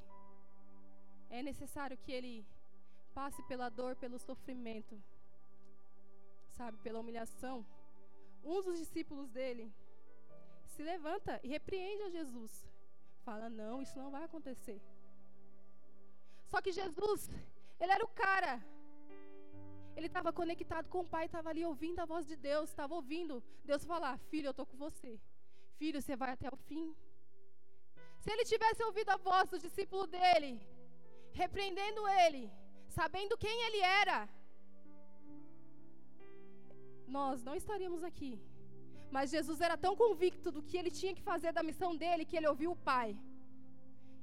[1.39, 2.35] é necessário que ele
[3.19, 4.95] passe pela dor, pelo sofrimento,
[6.59, 7.57] sabe, pela humilhação
[8.45, 9.73] um dos discípulos dele
[10.75, 12.53] se levanta e repreende a Jesus.
[13.25, 14.81] Fala: Não, isso não vai acontecer.
[16.51, 17.31] Só que Jesus,
[17.81, 18.55] ele era o cara.
[19.95, 23.43] Ele estava conectado com o Pai, estava ali ouvindo a voz de Deus, estava ouvindo
[23.65, 25.21] Deus falar: Filho, eu estou com você.
[25.77, 26.95] Filho, você vai até o fim.
[28.21, 30.61] Se ele tivesse ouvido a voz do discípulo dele,
[31.41, 32.43] repreendendo ele,
[32.99, 34.19] sabendo quem ele era,
[37.17, 38.33] nós não estaríamos aqui.
[39.15, 42.37] Mas Jesus era tão convicto do que ele tinha que fazer da missão dele que
[42.37, 43.11] ele ouviu o Pai.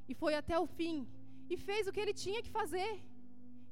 [0.07, 1.07] E foi até o fim.
[1.53, 2.91] E fez o que ele tinha que fazer.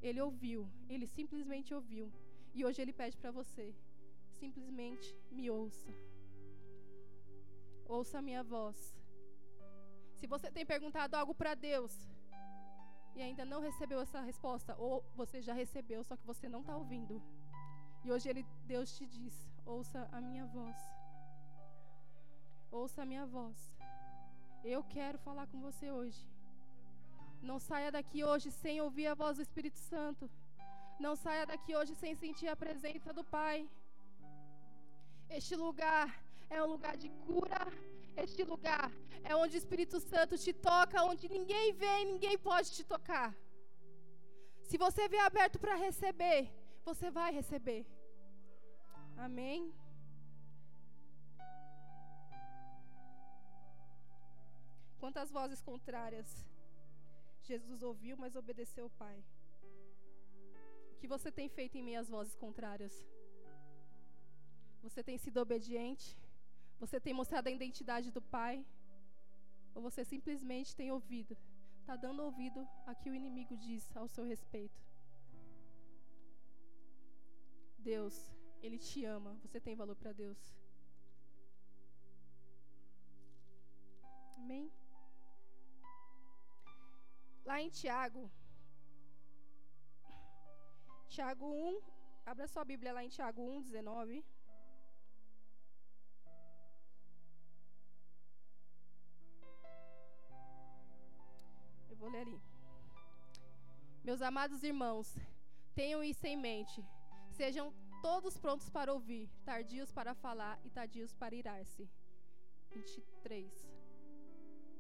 [0.08, 0.62] Ele ouviu.
[0.94, 2.06] Ele simplesmente ouviu.
[2.54, 3.66] E hoje ele pede para você:
[4.42, 5.92] simplesmente me ouça.
[7.98, 8.78] Ouça a minha voz.
[10.20, 11.94] Se você tem perguntado algo para Deus
[13.18, 16.74] e ainda não recebeu essa resposta, ou você já recebeu, só que você não está
[16.82, 17.16] ouvindo.
[18.04, 18.44] E hoje ele,
[18.74, 20.78] Deus te diz: ouça a minha voz.
[22.80, 23.58] Ouça a minha voz.
[24.64, 26.22] Eu quero falar com você hoje.
[27.42, 30.30] Não saia daqui hoje sem ouvir a voz do Espírito Santo.
[31.00, 33.68] Não saia daqui hoje sem sentir a presença do Pai.
[35.38, 36.08] Este lugar
[36.52, 37.64] é um lugar de cura.
[38.26, 38.90] Este lugar
[39.30, 43.30] é onde o Espírito Santo te toca, onde ninguém e ninguém pode te tocar.
[44.70, 46.42] Se você vier aberto para receber,
[46.88, 47.84] você vai receber.
[49.26, 49.60] Amém?
[55.02, 56.30] Quantas vozes contrárias
[57.50, 59.18] Jesus ouviu, mas obedeceu ao Pai?
[60.94, 62.94] O que você tem feito em minhas vozes contrárias?
[64.82, 66.08] Você tem sido obediente?
[66.80, 68.66] Você tem mostrado a identidade do Pai?
[69.76, 71.38] Ou você simplesmente tem ouvido?
[71.80, 74.80] Está dando ouvido a que o inimigo diz ao seu respeito?
[77.78, 78.16] Deus
[78.62, 79.34] ele te ama.
[79.44, 80.38] Você tem valor para Deus.
[84.38, 84.72] Amém?
[87.46, 88.30] Lá em Tiago,
[91.08, 91.82] Tiago 1,
[92.26, 94.26] abra sua Bíblia lá em Tiago 1, 19.
[101.98, 102.40] Eu vou ler ali.
[104.04, 105.18] Meus amados irmãos,
[105.74, 106.86] tenham isso em mente.
[107.32, 107.74] Sejam
[108.04, 111.90] todos prontos para ouvir, tardios para falar e tardios para irar-se.
[112.72, 113.52] 23.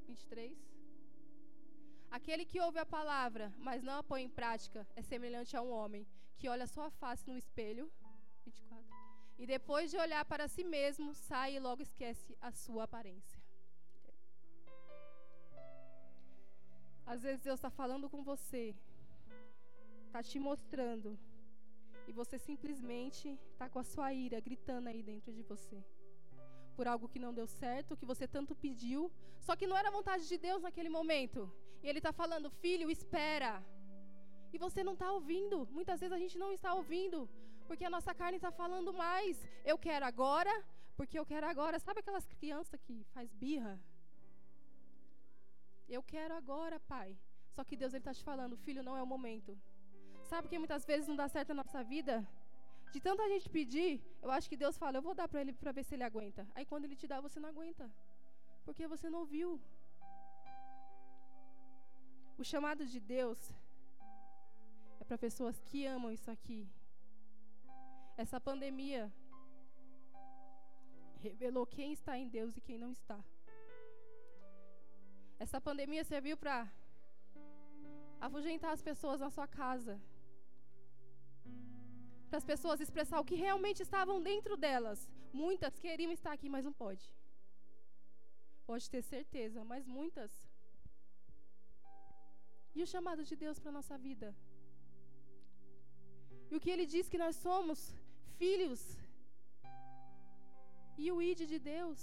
[0.05, 0.55] 23.
[2.11, 5.71] Aquele que ouve a palavra, mas não a põe em prática, é semelhante a um
[5.71, 6.07] homem
[6.37, 7.91] que olha sua face no espelho.
[8.45, 8.85] 24.
[9.39, 13.36] E depois de olhar para si mesmo, sai e logo esquece a sua aparência.
[17.13, 18.75] Às vezes Deus está falando com você,
[20.07, 21.17] está te mostrando,
[22.07, 25.77] e você simplesmente está com a sua ira gritando aí dentro de você.
[26.75, 30.27] Por algo que não deu certo, que você tanto pediu, só que não era vontade
[30.27, 31.51] de Deus naquele momento.
[31.81, 33.63] E Ele está falando, filho, espera.
[34.53, 35.65] E você não está ouvindo.
[35.71, 37.29] Muitas vezes a gente não está ouvindo,
[37.67, 39.47] porque a nossa carne está falando mais.
[39.63, 40.53] Eu quero agora,
[40.97, 41.79] porque eu quero agora.
[41.79, 43.79] Sabe aquelas crianças que faz birra?
[45.87, 47.17] Eu quero agora, pai.
[47.55, 49.57] Só que Deus ele está te falando, filho, não é o momento.
[50.23, 52.27] Sabe que muitas vezes não dá certo na nossa vida?
[52.91, 55.71] De tanta gente pedir, eu acho que Deus fala, eu vou dar para ele para
[55.71, 56.47] ver se ele aguenta.
[56.55, 57.89] Aí quando ele te dá, você não aguenta.
[58.65, 59.61] Porque você não ouviu.
[62.37, 63.39] O chamado de Deus
[64.99, 66.67] é para pessoas que amam isso aqui.
[68.17, 69.11] Essa pandemia
[71.17, 73.19] revelou quem está em Deus e quem não está.
[75.43, 76.55] Essa pandemia serviu para
[78.27, 79.95] afugentar as pessoas na sua casa.
[82.29, 84.99] Para as pessoas expressar o que realmente estavam dentro delas.
[85.43, 87.05] Muitas queriam estar aqui, mas não pode.
[88.69, 90.31] Pode ter certeza, mas muitas.
[92.75, 94.29] E o chamado de Deus para a nossa vida?
[96.51, 97.79] E o que ele diz que nós somos?
[98.41, 98.81] Filhos.
[101.03, 102.01] E o ide de Deus.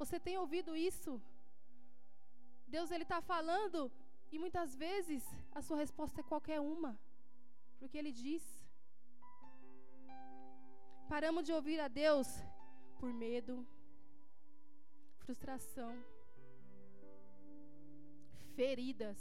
[0.00, 1.12] Você tem ouvido isso?
[2.74, 3.80] Deus ele está falando
[4.32, 5.22] e muitas vezes
[5.58, 6.92] a sua resposta é qualquer uma,
[7.78, 8.44] porque Ele diz.
[11.12, 12.26] Paramos de ouvir a Deus
[12.98, 13.54] por medo,
[15.22, 15.92] frustração,
[18.56, 19.20] feridas.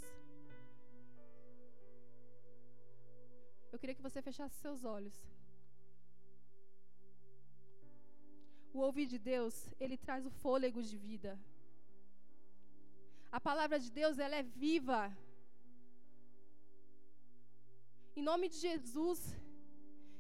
[3.71, 5.17] Eu queria que você fechasse seus olhos.
[8.73, 11.33] O ouvir de Deus, ele traz o fôlego de vida.
[13.37, 14.99] A palavra de Deus, ela é viva.
[18.15, 19.19] Em nome de Jesus,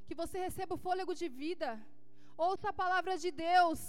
[0.07, 1.69] que você receba o fôlego de vida.
[2.45, 3.79] Ouça a palavra de Deus.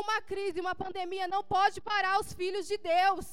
[0.00, 3.26] Uma crise, uma pandemia não pode parar os filhos de Deus.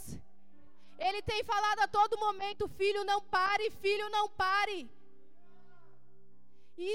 [1.07, 4.79] Ele tem falado a todo momento: filho, não pare, filho, não pare.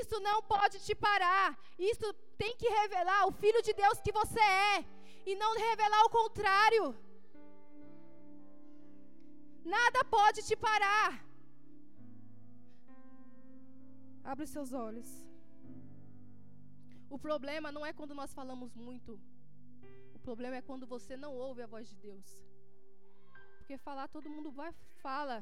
[0.00, 1.48] Isso não pode te parar.
[1.78, 2.06] Isso
[2.42, 4.84] tem que revelar o filho de Deus que você é
[5.26, 6.84] e não revelar o contrário.
[9.64, 11.24] Nada pode te parar.
[14.32, 15.10] Abre seus olhos.
[17.08, 19.12] O problema não é quando nós falamos muito.
[20.14, 22.26] O problema é quando você não ouve a voz de Deus.
[23.58, 24.72] Porque falar todo mundo vai,
[25.06, 25.36] fala.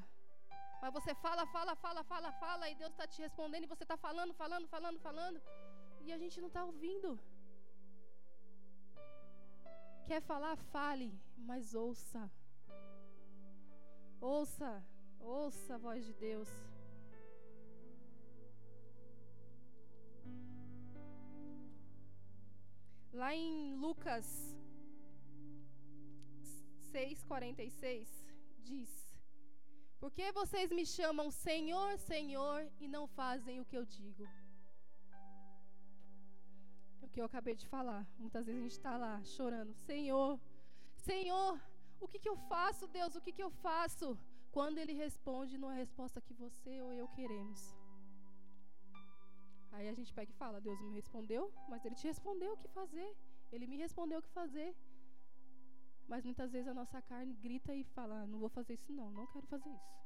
[0.82, 3.96] Mas você fala, fala, fala, fala, fala, e Deus está te respondendo, e você está
[3.96, 5.40] falando, falando, falando, falando,
[6.04, 7.10] e a gente não está ouvindo.
[10.08, 10.56] Quer falar?
[10.56, 12.30] Fale, mas ouça.
[14.22, 14.80] Ouça,
[15.18, 16.48] ouça a voz de Deus.
[23.12, 24.24] Lá em Lucas
[26.92, 28.06] 6,46
[28.60, 28.88] diz:
[29.98, 34.24] Por que vocês me chamam Senhor, Senhor e não fazem o que eu digo?
[37.00, 38.06] É o que eu acabei de falar.
[38.16, 40.38] Muitas vezes a gente está lá chorando: Senhor,
[40.94, 41.60] Senhor,
[42.04, 43.14] o que, que eu faço, Deus?
[43.14, 44.06] O que, que eu faço?
[44.56, 47.60] Quando ele responde, não é a resposta que você ou eu queremos.
[49.72, 52.68] Aí a gente pega e fala: Deus me respondeu, mas ele te respondeu o que
[52.68, 53.10] fazer.
[53.50, 54.70] Ele me respondeu o que fazer.
[56.06, 59.10] Mas muitas vezes a nossa carne grita e fala: ah, Não vou fazer isso, não,
[59.10, 60.02] não quero fazer isso.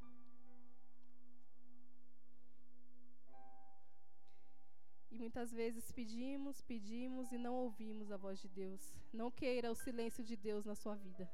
[5.11, 8.95] E muitas vezes pedimos, pedimos e não ouvimos a voz de Deus.
[9.13, 11.29] Não queira o silêncio de Deus na sua vida.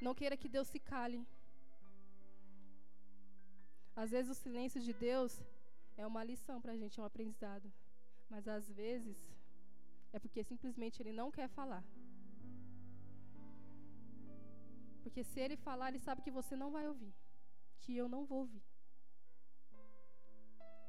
[0.00, 1.26] Não queira que Deus se cale.
[3.94, 5.42] Às vezes o silêncio de Deus
[5.96, 7.72] é uma lição para a gente, é um aprendizado.
[8.28, 9.16] Mas às vezes
[10.12, 11.84] é porque simplesmente Ele não quer falar.
[15.06, 17.12] Porque se ele falar, ele sabe que você não vai ouvir.
[17.82, 18.62] Que eu não vou ouvir.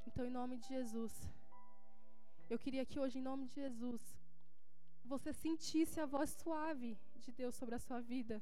[0.08, 1.14] Então, em nome de Jesus,
[2.50, 4.02] eu queria que hoje, em nome de Jesus,
[5.06, 8.42] você sentisse a voz suave de Deus sobre a sua vida.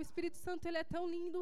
[0.00, 1.40] O Espírito Santo, ele é tão lindo.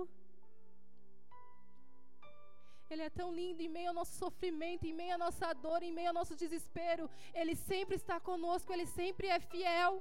[2.92, 5.92] Ele é tão lindo em meio ao nosso sofrimento, em meio à nossa dor, em
[5.98, 7.04] meio ao nosso desespero.
[7.40, 9.92] Ele sempre está conosco, ele sempre é fiel.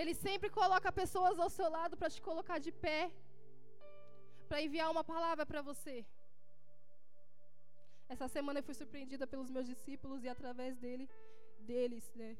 [0.00, 3.00] Ele sempre coloca pessoas ao seu lado para te colocar de pé,
[4.50, 5.96] para enviar uma palavra para você.
[8.14, 11.08] Essa semana eu fui surpreendida pelos meus discípulos e através dele,
[11.72, 12.30] deles, né?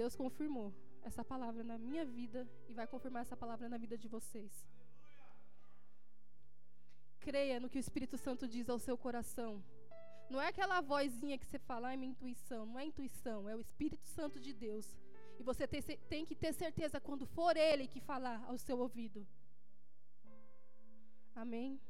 [0.00, 0.68] Deus confirmou
[1.02, 4.52] essa palavra na minha vida e vai confirmar essa palavra na vida de vocês.
[7.20, 9.62] Creia no que o Espírito Santo diz ao seu coração.
[10.30, 12.66] Não é aquela vozinha que você fala, ah, é minha intuição.
[12.66, 14.96] Não é intuição, é o Espírito Santo de Deus.
[15.38, 19.26] E você tem, que ter certeza quando for Ele que falar ao seu ouvido.
[21.34, 21.80] Amém?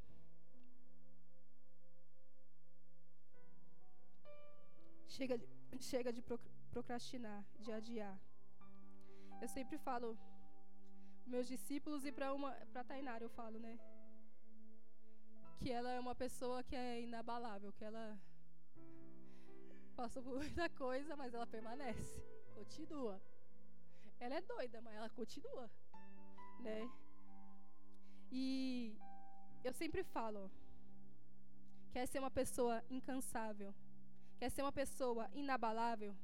[5.08, 5.48] Chega de,
[5.80, 6.22] chega de
[6.70, 8.18] procrastinar, de adiar.
[9.40, 10.18] Eu sempre falo,
[11.26, 13.78] meus discípulos e para uma para Tainara eu falo, né?
[15.58, 18.18] Que ela é uma pessoa que é inabalável, que ela
[19.96, 22.22] passou por muita coisa, mas ela permanece,
[22.54, 23.20] continua.
[24.20, 25.70] Ela é doida, mas ela continua,
[26.60, 26.80] né?
[28.30, 28.96] E
[29.64, 30.50] eu sempre falo,
[31.92, 33.72] quer ser uma pessoa incansável,
[34.38, 36.14] Quer ser uma pessoa inabalável?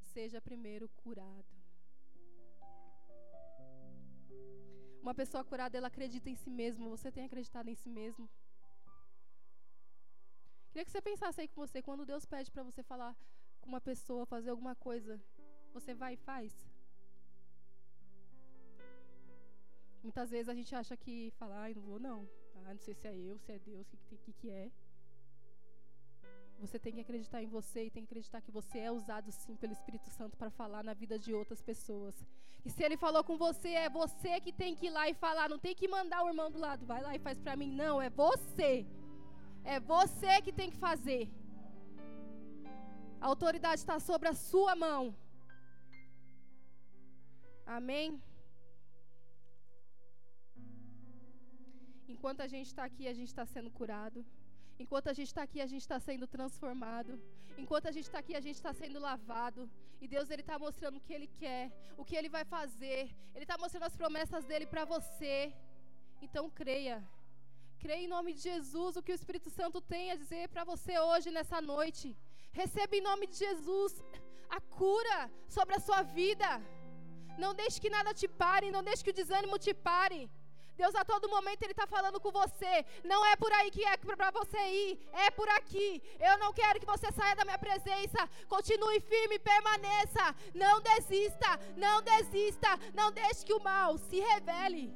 [0.00, 1.57] Seja primeiro curado.
[5.08, 6.86] Uma pessoa curada, ela acredita em si mesma.
[6.90, 8.28] Você tem acreditado em si mesmo?
[10.70, 13.16] Queria que você pensasse aí com você, quando Deus pede para você falar
[13.58, 15.18] com uma pessoa, fazer alguma coisa,
[15.72, 16.52] você vai e faz?
[20.02, 22.28] Muitas vezes a gente acha que falar, ai, não vou não.
[22.56, 24.70] Ah, não sei se é eu, se é Deus, o que, que, que é.
[26.64, 29.54] Você tem que acreditar em você e tem que acreditar que você é usado sim
[29.56, 32.14] pelo Espírito Santo para falar na vida de outras pessoas.
[32.66, 35.48] E se ele falou com você, é você que tem que ir lá e falar,
[35.48, 38.02] não tem que mandar o irmão do lado, vai lá e faz para mim, não,
[38.02, 38.84] é você.
[39.64, 41.22] É você que tem que fazer.
[43.20, 45.14] A autoridade está sobre a sua mão.
[47.78, 48.20] Amém?
[52.14, 54.20] Enquanto a gente está aqui, a gente está sendo curado.
[54.82, 57.12] Enquanto a gente está aqui, a gente está sendo transformado.
[57.62, 59.62] Enquanto a gente está aqui, a gente está sendo lavado.
[60.00, 61.64] E Deus ele está mostrando o que Ele quer,
[62.00, 63.00] o que Ele vai fazer.
[63.34, 65.36] Ele está mostrando as promessas dele para você.
[66.26, 66.96] Então creia.
[67.84, 70.94] Creia em nome de Jesus o que o Espírito Santo tem a dizer para você
[71.08, 72.16] hoje, nessa noite.
[72.60, 73.92] Receba em nome de Jesus
[74.56, 75.18] a cura
[75.56, 76.48] sobre a sua vida.
[77.42, 80.20] Não deixe que nada te pare, não deixe que o desânimo te pare.
[80.80, 82.74] Deus a todo momento Ele está falando com você.
[83.12, 84.92] Não é por aí que é para você ir,
[85.26, 85.90] é por aqui.
[86.28, 88.20] Eu não quero que você saia da minha presença.
[88.54, 90.24] Continue firme, permaneça.
[90.64, 91.50] Não desista,
[91.84, 92.70] não desista.
[93.00, 94.86] Não deixe que o mal se revele.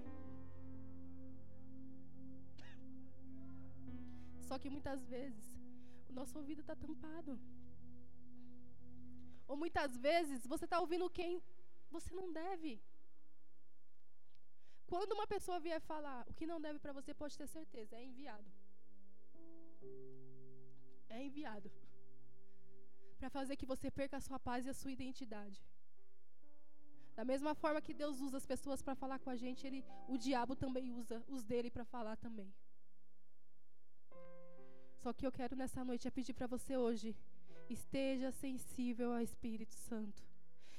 [4.48, 5.44] Só que muitas vezes
[6.10, 7.32] o nosso ouvido está tampado.
[9.50, 11.42] Ou muitas vezes você está ouvindo quem
[11.90, 12.72] você não deve.
[14.92, 18.04] Quando uma pessoa vier falar o que não deve para você, pode ter certeza, é
[18.08, 18.48] enviado.
[21.16, 21.68] É enviado.
[23.18, 25.58] Para fazer que você perca a sua paz e a sua identidade.
[27.18, 30.18] Da mesma forma que Deus usa as pessoas para falar com a gente, ele, o
[30.18, 32.52] diabo também usa os dele para falar também.
[35.02, 37.16] Só que eu quero nessa noite é pedir para você hoje,
[37.78, 40.22] esteja sensível ao Espírito Santo.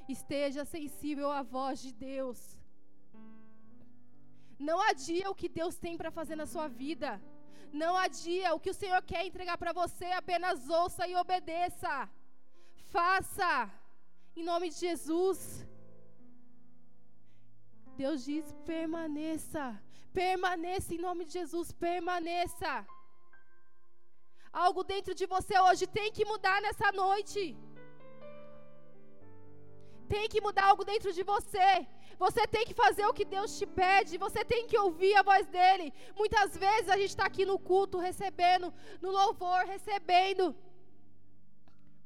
[0.07, 2.62] Esteja sensível à voz de Deus.
[4.69, 7.09] Não adia o que Deus tem para fazer na sua vida.
[7.81, 11.93] Não adia o que o Senhor quer entregar para você, apenas ouça e obedeça.
[12.95, 13.51] Faça,
[14.39, 15.39] em nome de Jesus.
[18.01, 19.65] Deus diz: permaneça,
[20.21, 22.73] permaneça em nome de Jesus, permaneça.
[24.65, 27.43] Algo dentro de você hoje tem que mudar nessa noite.
[30.13, 31.69] Tem que mudar algo dentro de você.
[32.17, 34.17] Você tem que fazer o que Deus te pede.
[34.25, 35.93] Você tem que ouvir a voz dele.
[36.15, 40.55] Muitas vezes a gente está aqui no culto, recebendo, no louvor, recebendo.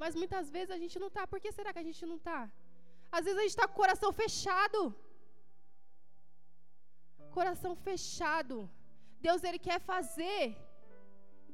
[0.01, 1.25] Mas muitas vezes a gente não está.
[1.25, 2.39] Por que será que a gente não está?
[3.11, 4.81] Às vezes a gente está com o coração fechado.
[7.39, 8.69] Coração fechado.
[9.19, 10.41] Deus, Ele quer fazer.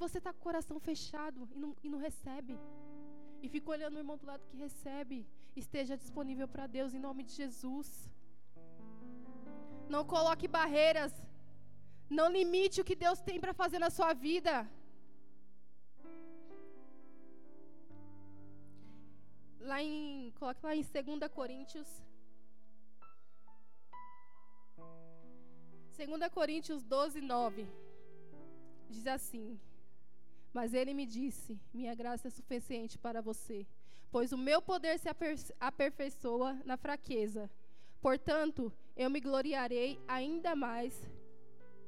[0.03, 2.55] Você está com o coração fechado e não, e não recebe.
[3.41, 5.17] E fica olhando o irmão do lado que recebe.
[5.55, 7.89] Esteja disponível para Deus em nome de Jesus.
[9.93, 11.13] Não coloque barreiras.
[12.17, 14.53] Não limite o que Deus tem para fazer na sua vida.
[19.69, 21.87] Lá em, coloque lá em 2 Coríntios.
[25.95, 27.67] 2 Coríntios 12, 9.
[28.89, 29.47] Diz assim:
[30.57, 33.59] Mas ele me disse: Minha graça é suficiente para você,
[34.11, 35.09] pois o meu poder se
[35.71, 37.43] aperfeiçoa na fraqueza.
[38.01, 40.93] Portanto, eu me gloriarei ainda mais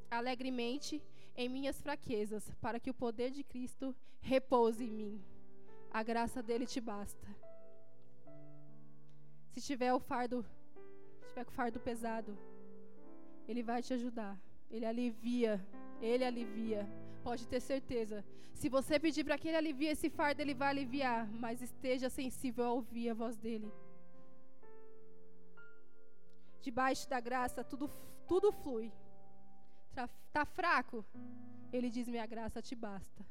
[0.10, 1.02] alegremente
[1.36, 5.22] em minhas fraquezas, para que o poder de Cristo repouse em mim.
[5.92, 7.28] A graça dele te basta.
[9.52, 10.46] Se tiver o fardo,
[11.28, 12.38] tiver com o fardo pesado,
[13.48, 14.40] ele vai te ajudar.
[14.70, 15.66] Ele alivia,
[16.02, 16.88] ele alivia.
[17.24, 18.26] Pode ter certeza.
[18.54, 22.66] Se você pedir para que ele alivie esse fardo, ele vai aliviar, mas esteja sensível
[22.66, 23.72] a ouvir a voz dele.
[26.68, 27.88] Debaixo da graça, tudo,
[28.28, 28.92] tudo flui.
[30.36, 31.06] Tá, fraco?
[31.72, 33.22] Ele diz: Minha graça te basta.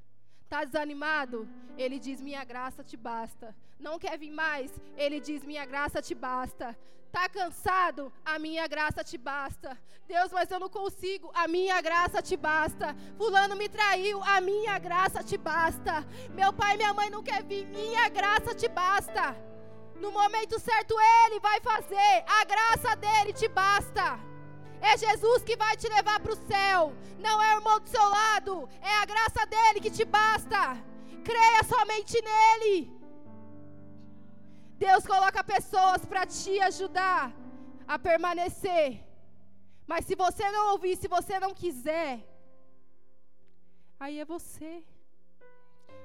[0.48, 1.48] Tá desanimado?
[1.76, 3.54] Ele diz: Minha graça te basta.
[3.86, 4.70] Não quer vir mais?
[4.96, 6.78] Ele diz: Minha graça te basta.
[7.10, 8.12] Tá cansado?
[8.24, 9.76] A minha graça te basta.
[10.06, 11.30] Deus, mas eu não consigo.
[11.34, 12.94] A minha graça te basta.
[13.16, 14.22] Fulano me traiu.
[14.22, 15.94] A minha graça te basta.
[16.40, 17.66] Meu pai e minha mãe não quer vir.
[17.66, 19.53] Minha graça te basta.
[20.02, 22.24] No momento certo ele vai fazer.
[22.38, 24.18] A graça dele te basta.
[24.80, 26.92] É Jesus que vai te levar para o céu.
[27.18, 28.68] Não é o irmão do seu lado.
[28.80, 30.60] É a graça dele que te basta.
[31.30, 32.76] Creia somente nele.
[34.86, 37.32] Deus coloca pessoas para te ajudar
[37.86, 38.88] a permanecer.
[39.86, 42.12] Mas se você não ouvir, se você não quiser,
[43.98, 44.72] aí é você.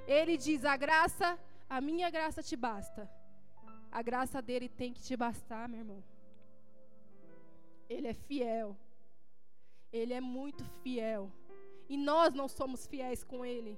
[0.07, 1.37] Ele diz: a graça,
[1.69, 3.09] a minha graça te basta.
[3.91, 6.03] A graça dele tem que te bastar, meu irmão.
[7.89, 8.77] Ele é fiel.
[9.91, 11.31] Ele é muito fiel.
[11.87, 13.77] E nós não somos fiéis com ele.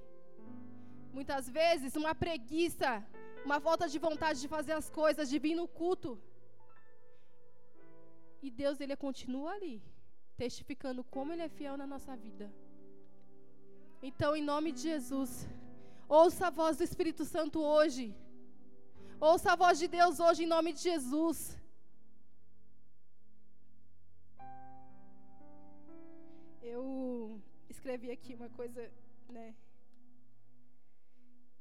[1.14, 3.06] Muitas vezes, uma preguiça
[3.46, 6.12] uma falta de vontade de fazer as coisas, de vir no culto.
[8.42, 9.82] E Deus, Ele continua ali,
[10.38, 12.52] testificando como Ele é fiel na nossa vida.
[14.02, 15.48] Então, em nome de Jesus,
[16.08, 18.16] ouça a voz do Espírito Santo hoje.
[19.30, 21.56] Ouça a voz de Deus hoje, em nome de Jesus.
[26.64, 28.82] Eu escrevi aqui uma coisa,
[29.30, 29.54] né,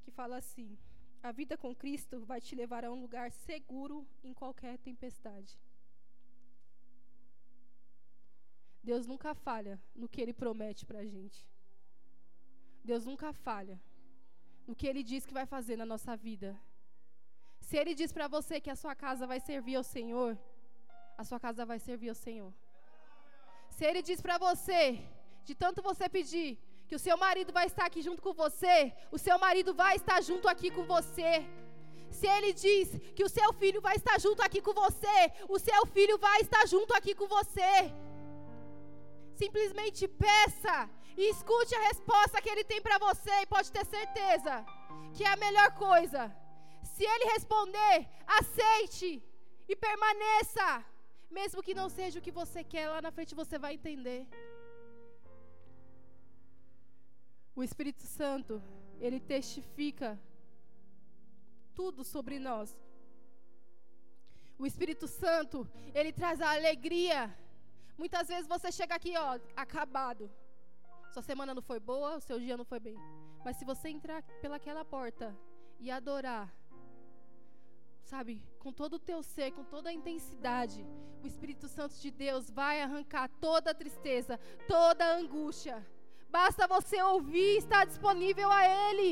[0.01, 0.79] que fala assim.
[1.23, 5.61] A vida com Cristo vai te levar a um lugar seguro em qualquer tempestade.
[8.83, 11.47] Deus nunca falha no que Ele promete para a gente.
[12.83, 13.79] Deus nunca falha
[14.67, 16.59] no que Ele diz que vai fazer na nossa vida.
[17.71, 20.31] Se Ele diz para você que a sua casa vai servir ao Senhor,
[21.16, 22.53] a sua casa vai servir ao Senhor.
[23.77, 24.83] Se Ele diz para você,
[25.49, 26.51] de tanto você pedir,
[26.89, 30.21] que o seu marido vai estar aqui junto com você, o seu marido vai estar
[30.29, 31.31] junto aqui com você.
[32.18, 35.18] Se ele diz que o seu filho vai estar junto aqui com você,
[35.49, 37.70] o seu filho vai estar junto aqui com você.
[39.43, 40.77] Simplesmente peça
[41.16, 44.66] e escute a resposta que ele tem para você e pode ter certeza
[45.15, 46.23] que é a melhor coisa.
[47.01, 47.97] Se ele responder,
[48.39, 49.22] aceite
[49.66, 50.85] e permaneça,
[51.31, 54.28] mesmo que não seja o que você quer, lá na frente você vai entender.
[57.56, 58.62] O Espírito Santo,
[58.98, 60.20] ele testifica
[61.74, 62.78] tudo sobre nós.
[64.59, 67.35] O Espírito Santo, ele traz a alegria.
[67.97, 70.31] Muitas vezes você chega aqui, ó, acabado.
[71.14, 72.98] Sua semana não foi boa, o seu dia não foi bem.
[73.43, 75.35] Mas se você entrar pelaquela porta
[75.78, 76.60] e adorar,
[78.12, 80.81] sabe, com todo o teu ser, com toda a intensidade,
[81.23, 84.35] o Espírito Santo de Deus vai arrancar toda a tristeza,
[84.66, 85.77] toda a angústia
[86.37, 89.11] Basta você ouvir, estar disponível a Ele.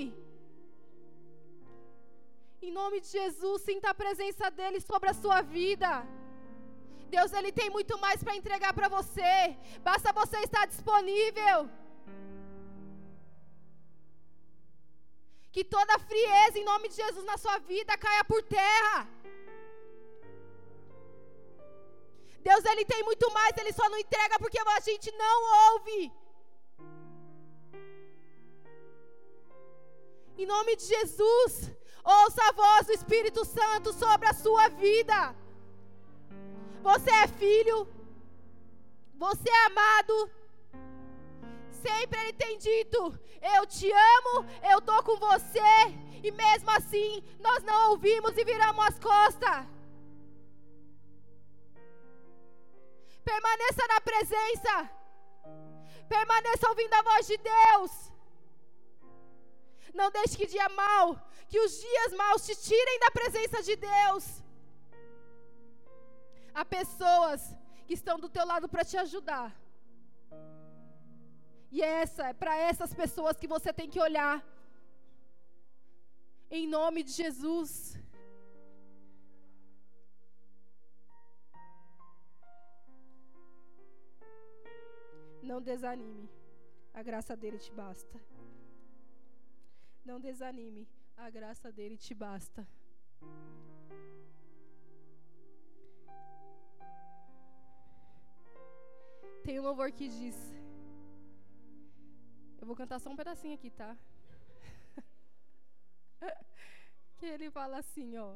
[2.62, 5.90] Em nome de Jesus, sinta a presença dEle sobre a sua vida.
[7.14, 9.56] Deus, Ele tem muito mais para entregar para você.
[9.82, 11.58] Basta você estar disponível.
[15.52, 19.08] Que toda frieza em nome de Jesus na sua vida caia por terra.
[22.48, 25.36] Deus, Ele tem muito mais, Ele só não entrega porque a gente não
[25.72, 26.12] ouve.
[30.36, 31.52] Em nome de Jesus,
[32.04, 35.34] ouça a voz do Espírito Santo sobre a sua vida.
[36.80, 37.88] Você é filho,
[39.14, 40.30] você é amado.
[41.86, 42.98] Sempre Ele tem dito:
[43.56, 44.34] Eu te amo,
[44.70, 45.70] eu estou com você.
[46.22, 49.66] E mesmo assim, nós não ouvimos e viramos as costas.
[53.30, 54.74] Permaneça na presença.
[56.08, 57.92] Permaneça ouvindo a voz de Deus.
[60.00, 61.06] Não deixe que dia mal,
[61.50, 64.24] que os dias maus te tirem da presença de Deus.
[66.54, 67.40] Há pessoas
[67.86, 69.48] que estão do teu lado para te ajudar.
[71.70, 74.42] E é essa, é para essas pessoas que você tem que olhar.
[76.50, 77.72] Em nome de Jesus.
[85.42, 86.28] Não desanime.
[86.94, 88.20] A graça dele te basta.
[90.04, 90.88] Não desanime.
[91.16, 92.66] A graça dele te basta.
[99.44, 100.57] Tem um louvor que diz.
[102.60, 103.96] Eu vou cantar só um pedacinho aqui, tá?
[107.18, 108.34] que ele fala assim, ó.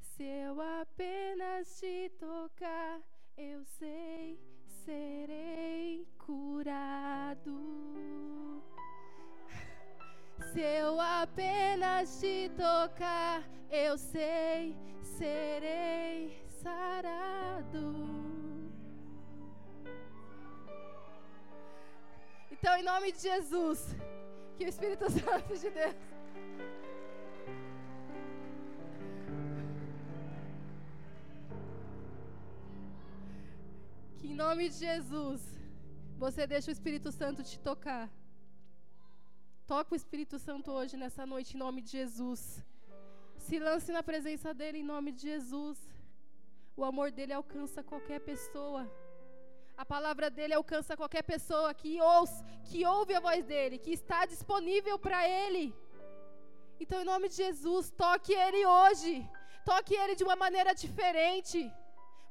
[0.00, 3.00] Se eu apenas te tocar,
[3.36, 4.38] eu sei,
[4.84, 8.62] serei curado.
[10.52, 18.29] Se eu apenas te tocar, eu sei, serei sarado.
[22.60, 23.78] Então, em nome de Jesus,
[24.56, 25.94] que o Espírito Santo de Deus.
[34.18, 35.40] Que em nome de Jesus,
[36.18, 38.10] você deixa o Espírito Santo te tocar.
[39.66, 42.62] Toca o Espírito Santo hoje, nessa noite, em nome de Jesus.
[43.38, 45.78] Se lance na presença dEle, em nome de Jesus.
[46.76, 48.82] O amor dEle alcança qualquer pessoa.
[49.82, 54.18] A palavra dele alcança qualquer pessoa que ouça, que ouve a voz dele, que está
[54.32, 55.62] disponível para ele.
[56.82, 59.12] Então, em nome de Jesus, toque ele hoje.
[59.70, 61.60] Toque ele de uma maneira diferente.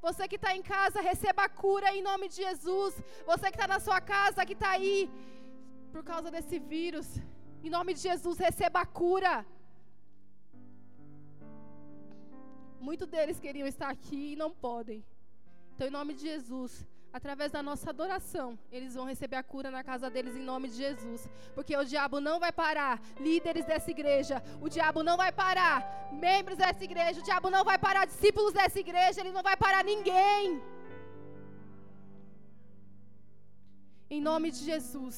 [0.05, 2.93] Você que está em casa, receba a cura em nome de Jesus.
[3.31, 5.09] Você que está na sua casa, que está aí
[5.93, 7.07] por causa desse vírus,
[7.63, 9.33] em nome de Jesus, receba a cura.
[12.87, 15.01] Muitos deles queriam estar aqui e não podem.
[15.73, 16.73] Então, em nome de Jesus,
[17.11, 20.75] através da nossa adoração, eles vão receber a cura na casa deles em nome de
[20.75, 21.27] Jesus.
[21.55, 25.77] Porque o diabo não vai parar líderes dessa igreja, o diabo não vai parar
[26.25, 29.83] membros dessa igreja, o diabo não vai parar discípulos dessa igreja, ele não vai parar
[29.83, 30.61] ninguém.
[34.09, 35.17] Em nome de Jesus.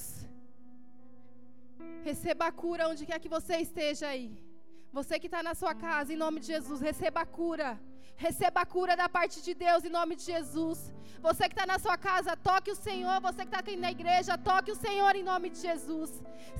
[2.04, 4.30] Receba a cura onde quer que você esteja aí.
[4.98, 7.70] Você que está na sua casa, em nome de Jesus, receba a cura.
[8.26, 10.80] Receba a cura da parte de Deus em nome de Jesus.
[11.28, 13.16] Você que está na sua casa, toque o Senhor.
[13.28, 16.12] Você que está aqui na igreja, toque o Senhor em nome de Jesus.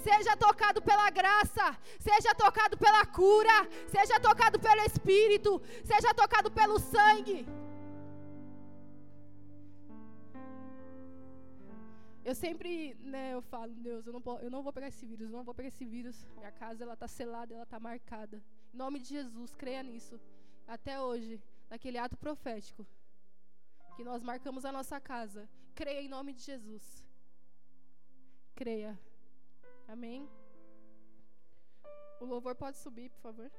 [0.08, 1.66] Seja tocado pela graça,
[2.08, 3.58] seja tocado pela cura,
[3.96, 5.52] seja tocado pelo Espírito,
[5.92, 7.40] seja tocado pelo sangue.
[12.24, 12.72] Eu sempre,
[13.14, 15.56] né, eu falo, Deus, eu não, eu não vou pegar esse vírus, eu não vou
[15.56, 16.18] pegar esse vírus.
[16.38, 18.38] Minha casa, ela está selada, ela está marcada.
[18.74, 20.20] Em nome de Jesus, creia nisso.
[20.68, 21.42] Até hoje,
[21.72, 22.86] naquele ato profético,
[23.96, 25.50] que nós marcamos a nossa casa.
[25.74, 26.86] Creia em nome de Jesus.
[28.54, 29.00] Creia.
[29.88, 30.30] Amém?
[32.20, 33.50] O louvor pode subir, por favor.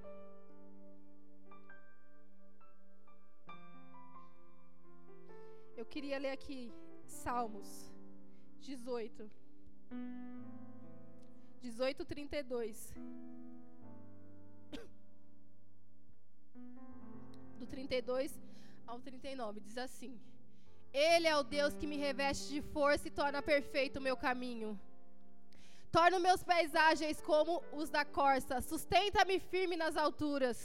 [5.74, 6.70] Eu queria ler aqui
[7.06, 7.70] Salmos
[8.60, 9.30] 18.
[11.62, 12.94] 18, 32.
[17.62, 18.32] Do 32
[18.88, 20.12] ao 39, diz assim:
[20.92, 24.70] Ele é o Deus que me reveste de força e torna perfeito o meu caminho.
[25.96, 30.58] Torna meus pés ágeis como os da corça, sustenta-me firme nas alturas.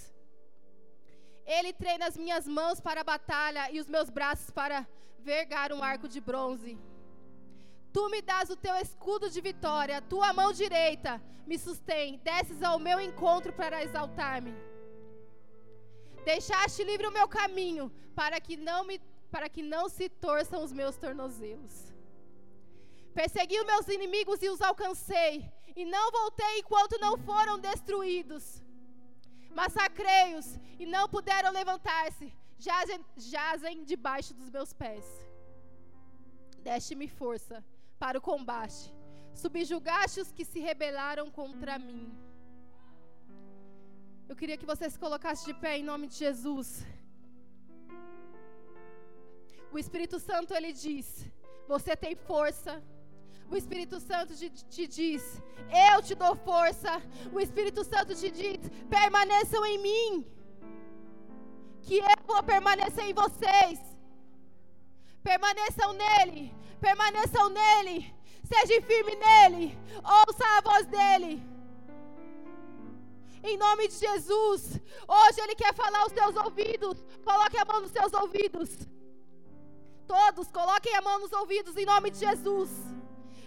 [1.45, 4.79] Ele treina as minhas mãos para a batalha e os meus braços para
[5.19, 6.73] vergar um arco de bronze.
[7.93, 12.79] Tu me dás o teu escudo de vitória, tua mão direita me sustém, desces ao
[12.79, 14.55] meu encontro para exaltar-me.
[16.31, 18.97] Deixaste livre o meu caminho, para que não me
[19.33, 21.75] para que não se torçam os meus tornozelos.
[23.13, 25.33] Persegui os meus inimigos e os alcancei,
[25.75, 28.45] e não voltei enquanto não foram destruídos.
[29.59, 30.47] Massacrei-os
[30.79, 32.27] e não puderam levantar-se,
[32.57, 35.05] jazem, jazem debaixo dos meus pés.
[36.67, 37.63] Deste-me força
[37.97, 38.93] para o combate,
[39.33, 42.26] subjugaste os que se rebelaram contra mim.
[44.29, 46.69] Eu queria que você se colocasse de pé em nome de Jesus.
[49.71, 51.07] O Espírito Santo ele diz:
[51.73, 52.73] Você tem força,
[53.49, 55.23] O Espírito Santo te, te diz:
[55.89, 57.01] Eu te dou força.
[57.31, 58.59] O Espírito Santo te diz:
[58.89, 60.25] Permaneçam em mim.
[61.81, 63.79] Que eu vou permanecer em vocês.
[65.23, 66.53] Permaneçam nele.
[66.81, 68.13] Permaneçam nele.
[68.43, 69.77] Seja firme nele.
[70.19, 71.56] Ouça a voz dele.
[73.43, 74.79] Em nome de Jesus.
[75.07, 76.97] Hoje Ele quer falar aos seus ouvidos.
[77.23, 78.69] Coloque a mão nos seus ouvidos.
[80.07, 82.69] Todos, coloquem a mão nos ouvidos em nome de Jesus.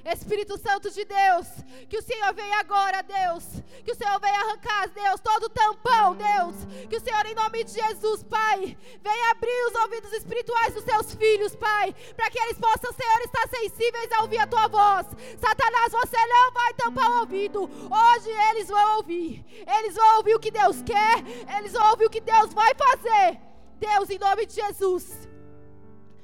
[0.04, 1.46] Espírito Santo de Deus,
[1.88, 3.44] que o Senhor venha agora, Deus.
[3.84, 6.56] Que o Senhor venha arrancar, Deus, todo o tampão, Deus.
[6.88, 11.14] Que o Senhor, em nome de Jesus, Pai, venha abrir os ouvidos espirituais dos seus
[11.14, 15.06] filhos, Pai, para que eles possam, Senhor, estar sensíveis a ouvir a tua voz.
[15.38, 17.62] Satanás, você não vai tampar o ouvido.
[17.62, 19.44] Hoje eles vão ouvir.
[19.78, 21.18] Eles vão ouvir o que Deus quer.
[21.58, 23.40] Eles vão ouvir o que Deus vai fazer.
[23.78, 25.28] Deus, em nome de Jesus.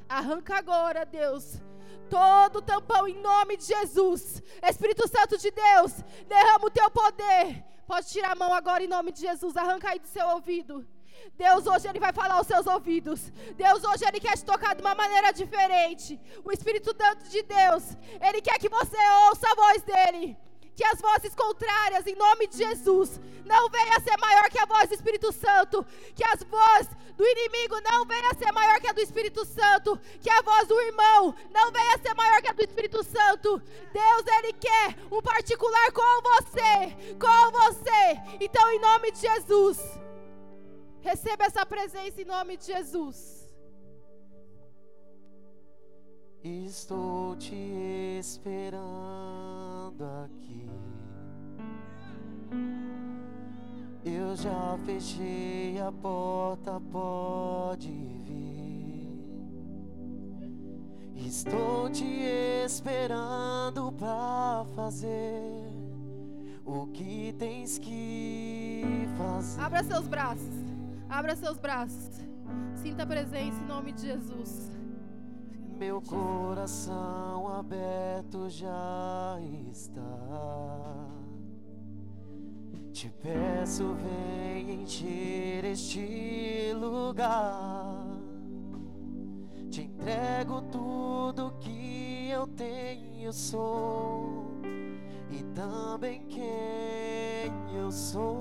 [0.09, 1.61] Arranca agora, Deus
[2.09, 4.43] todo tampão em nome de Jesus.
[4.63, 5.93] Espírito Santo de Deus,
[6.27, 7.65] derrama o teu poder.
[7.87, 10.87] Pode tirar a mão agora em nome de Jesus, arranca aí do seu ouvido.
[11.35, 13.21] Deus hoje ele vai falar aos seus ouvidos.
[13.57, 16.21] Deus hoje ele quer te tocar de uma maneira diferente.
[16.45, 18.97] O Espírito Santo de Deus, ele quer que você
[19.29, 20.37] ouça a voz dele
[20.77, 24.89] que as vozes contrárias, em nome de Jesus, não venha ser maior que a voz
[24.89, 25.85] do Espírito Santo,
[26.15, 30.29] que as vozes do inimigo não venha ser maior que a do Espírito Santo, que
[30.29, 33.59] a voz do irmão não venha ser maior que a do Espírito Santo.
[33.91, 38.21] Deus, Ele quer um particular com você, com você.
[38.39, 39.81] Então, em nome de Jesus,
[41.01, 43.47] receba essa presença em nome de Jesus.
[46.45, 47.55] Estou te
[48.21, 50.66] esperando aqui.
[54.05, 58.37] Eu já fechei a porta, pode vir.
[61.17, 62.05] Estou te
[62.65, 65.43] esperando pra fazer
[66.65, 68.83] o que tens que
[69.17, 69.61] fazer.
[69.61, 70.55] Abra seus braços.
[71.09, 72.21] Abra seus braços.
[72.75, 74.71] Sinta a presença em nome de Jesus.
[75.79, 79.39] Meu coração aberto já
[79.71, 80.76] está.
[82.97, 88.07] Te peço, vem encher este lugar.
[89.71, 94.47] Te entrego tudo que eu tenho, sou
[95.31, 98.33] e também quem eu sou.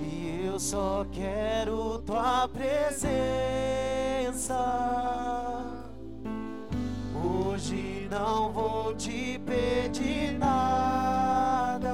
[0.00, 3.18] E eu só quero tua presença.
[8.18, 11.88] Não vou te pedir nada.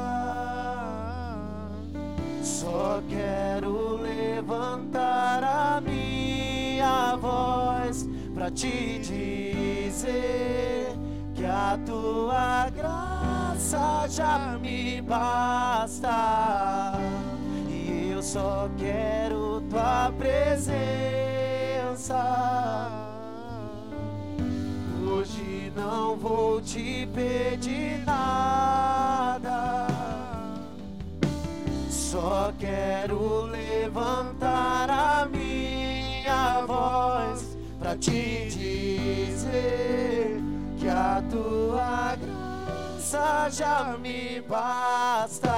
[2.43, 10.97] Só quero levantar a minha voz pra te dizer
[11.35, 16.95] que a tua graça já me basta.
[17.69, 20.95] E eu só quero tua presença.
[25.75, 29.89] Não vou te pedir nada.
[31.91, 40.41] Só quero levantar a minha voz pra te dizer
[40.79, 45.53] que a tua graça já me basta.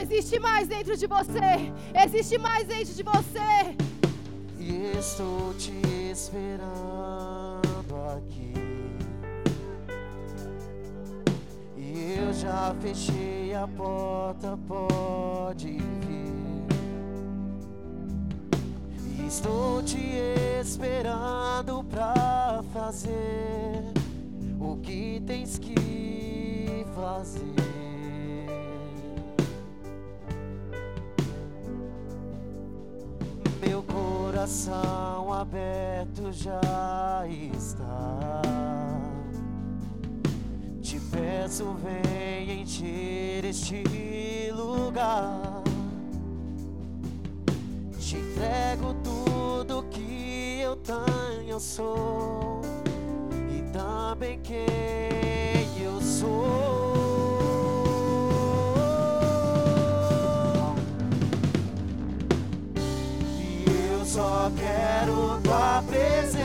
[0.00, 1.72] Existe mais dentro de você.
[2.04, 3.76] Existe mais dentro de você.
[4.66, 5.74] E estou te
[6.10, 6.72] esperando
[8.16, 8.54] aqui.
[11.76, 16.64] E eu já fechei a porta, pode vir.
[19.18, 19.98] E estou te
[20.62, 23.84] esperando pra fazer
[24.58, 27.83] o que tens que fazer.
[33.66, 36.60] Meu coração aberto já
[37.52, 38.42] está.
[40.82, 45.62] Te peço, vem encher este lugar.
[47.98, 52.60] Te entrego tudo que eu tenho, eu sou
[53.50, 56.93] e também quem eu sou.
[64.14, 66.44] Só quero tua presença.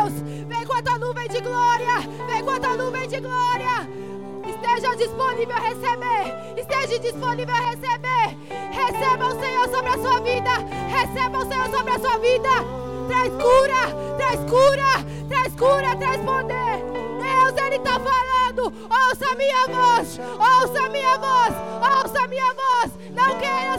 [0.00, 0.12] Deus,
[0.48, 3.86] vem com a tua nuvem de glória, vem com a tua nuvem de glória.
[4.46, 8.36] Esteja disponível a receber, esteja disponível a receber.
[8.72, 10.50] Receba o Senhor sobre a sua vida,
[10.88, 12.48] receba o Senhor sobre a sua vida.
[13.08, 16.76] Traz cura, traz cura, traz cura, traz poder.
[17.20, 18.72] Deus, Ele está falando.
[18.88, 21.54] Ouça a minha voz, ouça a minha voz,
[22.02, 22.79] ouça a minha voz.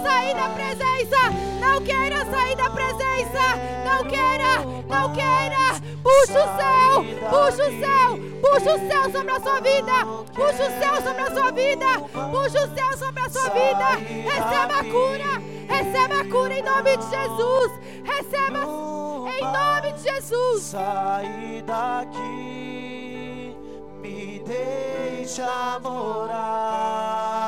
[0.02, 1.30] Sair da presença,
[1.60, 3.56] não queira sair da presença,
[3.86, 5.82] não queira, não queira.
[6.04, 10.72] Puxa o céu, puxa o céu, puxa o céu sobre a sua vida, puxa o
[10.80, 11.88] céu sobre a sua vida,
[12.32, 13.88] puxa o céu sobre a sua vida.
[14.24, 17.72] Receba a cura, receba a cura em nome de Jesus,
[18.04, 18.60] receba
[19.40, 20.64] em nome de Jesus.
[20.64, 23.56] Sai daqui,
[24.02, 27.41] me deixa morar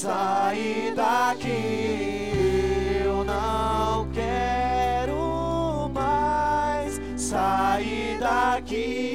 [0.00, 2.32] sair daqui.
[3.04, 9.14] Eu não quero mais sair daqui.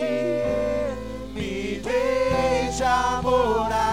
[1.33, 3.84] Me deixa morar.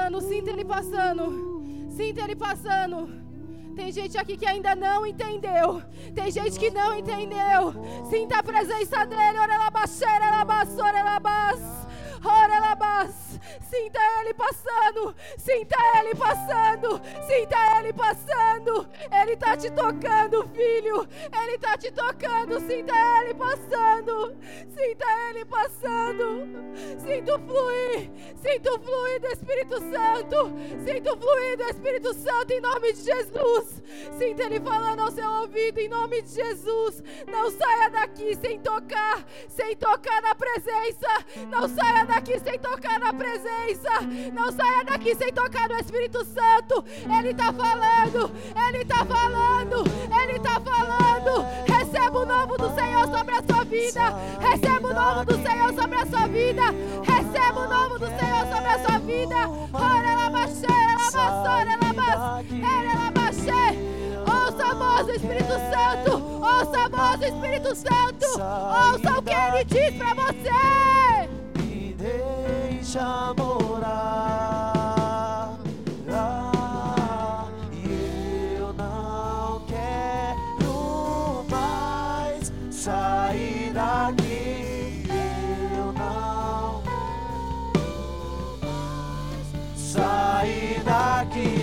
[0.00, 1.90] Passando, sinta Ele passando.
[1.90, 3.20] Sinta Ele passando.
[3.76, 5.82] Tem gente aqui que ainda não entendeu.
[6.14, 7.74] Tem gente que não entendeu.
[8.08, 9.38] Sinta a presença dele.
[9.38, 11.60] Ora labaxeira, labassora, labas.
[13.60, 15.14] Sinta ele passando.
[15.38, 17.00] Sinta ele passando.
[17.26, 18.88] Sinta ele passando.
[19.22, 21.08] Ele tá te tocando, filho.
[21.42, 22.60] Ele tá te tocando.
[22.60, 24.36] Sinta ele passando.
[24.68, 26.48] Sinta ele passando.
[26.98, 28.10] Sinta o fluir.
[28.36, 30.52] Sinta o fluir do Espírito Santo.
[30.84, 33.82] Sinta o fluir do Espírito Santo em nome de Jesus.
[34.18, 37.02] Sinta ele falando ao seu ouvido em nome de Jesus.
[37.26, 41.08] Não saia daqui sem tocar, sem tocar na presença.
[41.48, 43.19] Não saia daqui sem tocar na presença.
[44.32, 46.84] Não saia daqui sem tocar no Espírito Santo.
[47.18, 48.30] Ele tá falando,
[48.68, 49.84] ele tá falando,
[50.22, 51.46] ele tá falando.
[51.66, 54.00] Receba o novo do Senhor sobre a sua vida.
[54.40, 56.62] Receba o novo do Senhor sobre a sua vida.
[57.04, 59.36] Receba o novo do Senhor sobre a sua vida.
[59.72, 60.94] Ora, labassora,
[61.82, 63.78] labas, ela labaxê.
[64.20, 66.10] Ouça a voz do Espírito Santo.
[66.42, 68.26] Ouça a voz do Espírito Santo.
[68.26, 70.90] Ouça o que ele diz pra você.
[72.80, 74.72] Deixa morar.
[76.10, 85.04] Ah, e eu não quero mais sair daqui.
[85.76, 86.82] Eu não
[89.76, 91.59] sair daqui.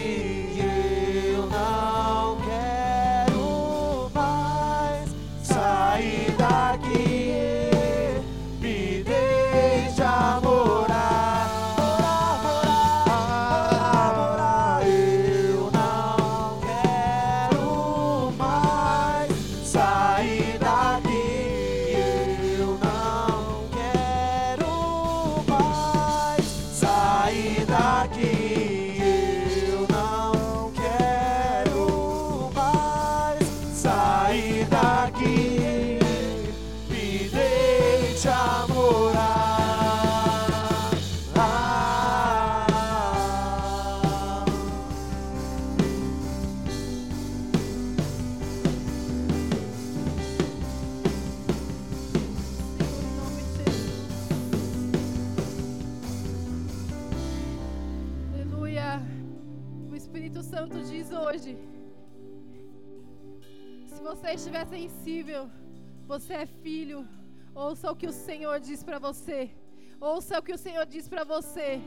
[64.73, 65.49] Sensível,
[66.11, 66.99] você é filho.
[67.53, 69.39] Ouça o que o Senhor diz para você.
[69.99, 71.81] Ouça o que o Senhor diz para você.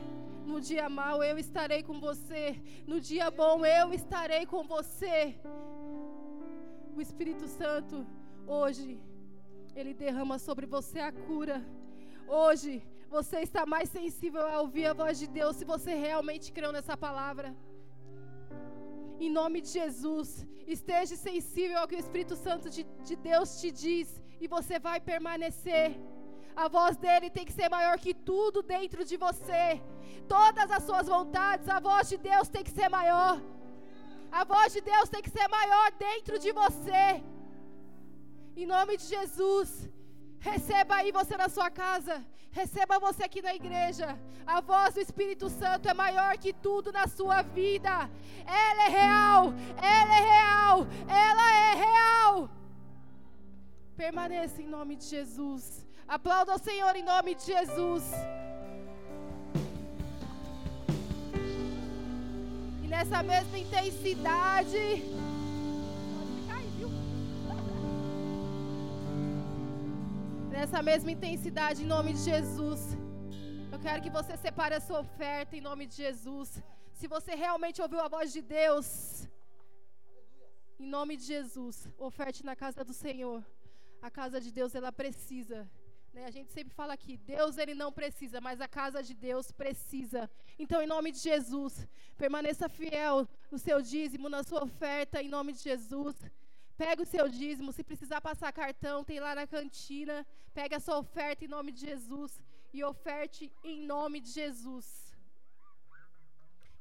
[0.45, 2.43] No dia mau eu estarei com você.
[2.91, 5.35] No dia bom eu estarei com você.
[6.95, 8.05] O Espírito Santo,
[8.45, 8.99] hoje,
[9.75, 11.57] ele derrama sobre você a cura.
[12.27, 16.71] Hoje, você está mais sensível a ouvir a voz de Deus se você realmente creu
[16.71, 17.55] nessa palavra.
[19.25, 20.29] Em nome de Jesus,
[20.75, 24.07] esteja sensível ao que o Espírito Santo de, de Deus te diz
[24.43, 25.89] e você vai permanecer.
[26.63, 29.65] A voz dele tem que ser maior que tudo dentro de você.
[30.35, 33.35] Todas as suas vontades, a voz de Deus tem que ser maior.
[34.39, 37.05] A voz de Deus tem que ser maior dentro de você.
[38.61, 39.69] Em nome de Jesus,
[40.41, 42.15] receba aí você na sua casa.
[42.51, 44.19] Receba você aqui na igreja.
[44.45, 48.09] A voz do Espírito Santo é maior que tudo na sua vida.
[48.45, 49.53] Ela é real.
[49.99, 50.87] Ela é real.
[51.07, 52.49] Ela é real.
[53.95, 55.85] Permaneça em nome de Jesus.
[56.07, 58.03] Aplauda o Senhor em nome de Jesus.
[62.83, 65.20] E nessa mesma intensidade.
[70.51, 72.81] Nessa mesma intensidade, em nome de Jesus.
[73.71, 76.61] Eu quero que você separe a sua oferta em nome de Jesus.
[76.99, 78.87] Se você realmente ouviu a voz de Deus,
[80.77, 83.39] em nome de Jesus, oferte na casa do Senhor.
[84.01, 85.59] A casa de Deus, ela precisa.
[86.13, 86.25] Né?
[86.25, 90.29] A gente sempre fala aqui, Deus ele não precisa, mas a casa de Deus precisa.
[90.59, 91.87] Então, em nome de Jesus,
[92.17, 96.15] permaneça fiel no seu dízimo, na sua oferta, em nome de Jesus.
[96.83, 100.15] Pega o seu dízimo, se precisar passar cartão, tem lá na cantina.
[100.59, 102.41] Pega a sua oferta em nome de Jesus
[102.73, 104.87] e oferte em nome de Jesus.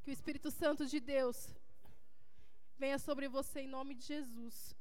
[0.02, 1.39] Que o Espírito Santo de Deus
[2.78, 4.74] venha sobre você em nome de Jesus.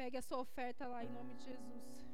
[0.00, 2.09] Pegue a sua oferta lá em nome de Jesus.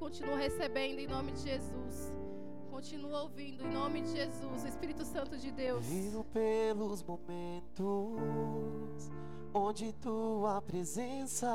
[0.00, 2.10] Continua recebendo em nome de Jesus.
[2.70, 5.84] Continua ouvindo em nome de Jesus, Espírito Santo de Deus.
[5.84, 8.16] Vivo pelos momentos
[9.52, 11.46] onde tua presença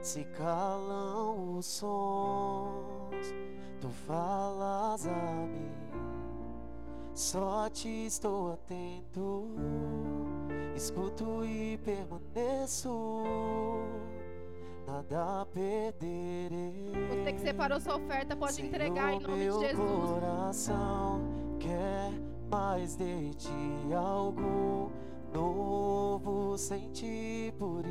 [0.00, 3.34] se calam os sons,
[3.78, 5.70] tu falas a mim.
[7.12, 9.46] Só te estou atento,
[10.74, 13.12] escuto e permaneço,
[14.86, 16.92] nada perderei.
[17.10, 20.10] Você que separou sua oferta pode Senhor, entregar em nome de meu Jesus.
[20.10, 21.20] coração
[21.58, 22.10] quer
[22.50, 24.90] mais de ti algo
[25.32, 27.82] novo sem ti por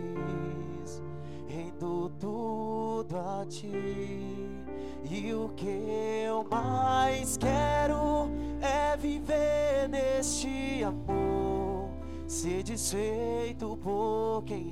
[0.83, 1.01] isso
[1.47, 3.71] rendo tudo a ti
[5.09, 8.29] e o que eu mais quero
[8.61, 11.50] é viver neste amor
[12.31, 14.71] ser desfeito por quem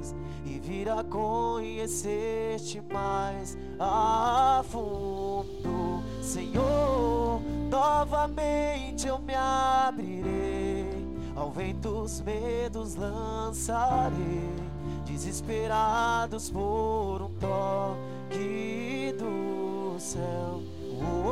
[0.00, 0.14] és
[0.46, 7.42] e vir a conhecer-te mais a fundo, Senhor.
[7.68, 11.06] Novamente eu me abrirei,
[11.36, 14.56] ao vento os medos lançarei,
[15.04, 20.62] desesperados por um toque do céu.
[21.00, 21.28] Oh,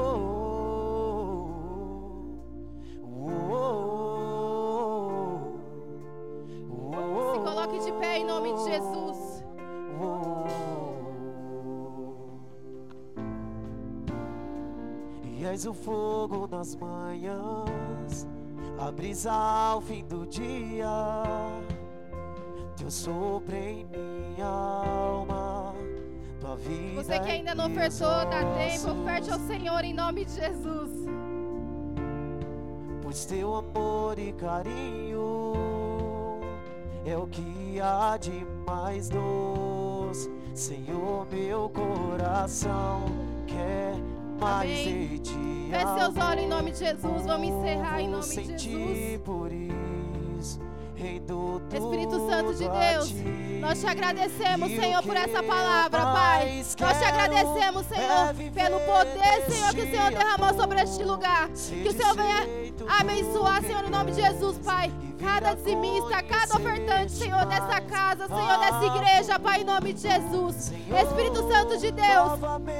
[3.02, 3.16] oh,
[3.52, 4.05] oh,
[7.78, 9.44] de pé em nome de Jesus.
[15.24, 18.26] E és o fogo nas manhãs,
[18.78, 20.88] a brisa ao fim do dia,
[22.76, 25.74] teu sopro em minha alma,
[26.40, 27.02] tua vida.
[27.02, 30.90] Você que ainda não ofertou, dá tempo, oferte ao Senhor em nome de Jesus.
[33.02, 35.55] Pois teu amor e carinho
[37.06, 40.30] é o que há de mais doce.
[40.54, 43.04] Senhor, meu coração
[43.46, 43.94] quer
[44.40, 45.08] mais Amém.
[45.08, 45.68] de ti.
[45.70, 47.26] Feche seus olhos em nome de Jesus.
[47.26, 49.20] Vamos encerrar em nome de Jesus.
[49.24, 49.96] por isso
[51.72, 53.55] Espírito Santo de Deus.
[53.60, 56.64] Nós te agradecemos, Senhor, por essa palavra, Pai.
[56.80, 61.48] Nós te agradecemos, é Senhor, pelo poder, Senhor, que o Senhor derramou sobre este lugar.
[61.48, 62.46] Que o Senhor venha
[63.00, 64.92] abençoar, Senhor, em nome de Jesus, Pai.
[65.18, 70.72] Cada dizimista, cada ofertante, Senhor, dessa casa, Senhor, dessa igreja, Pai, em nome de Jesus.
[71.02, 72.32] Espírito Santo de Deus,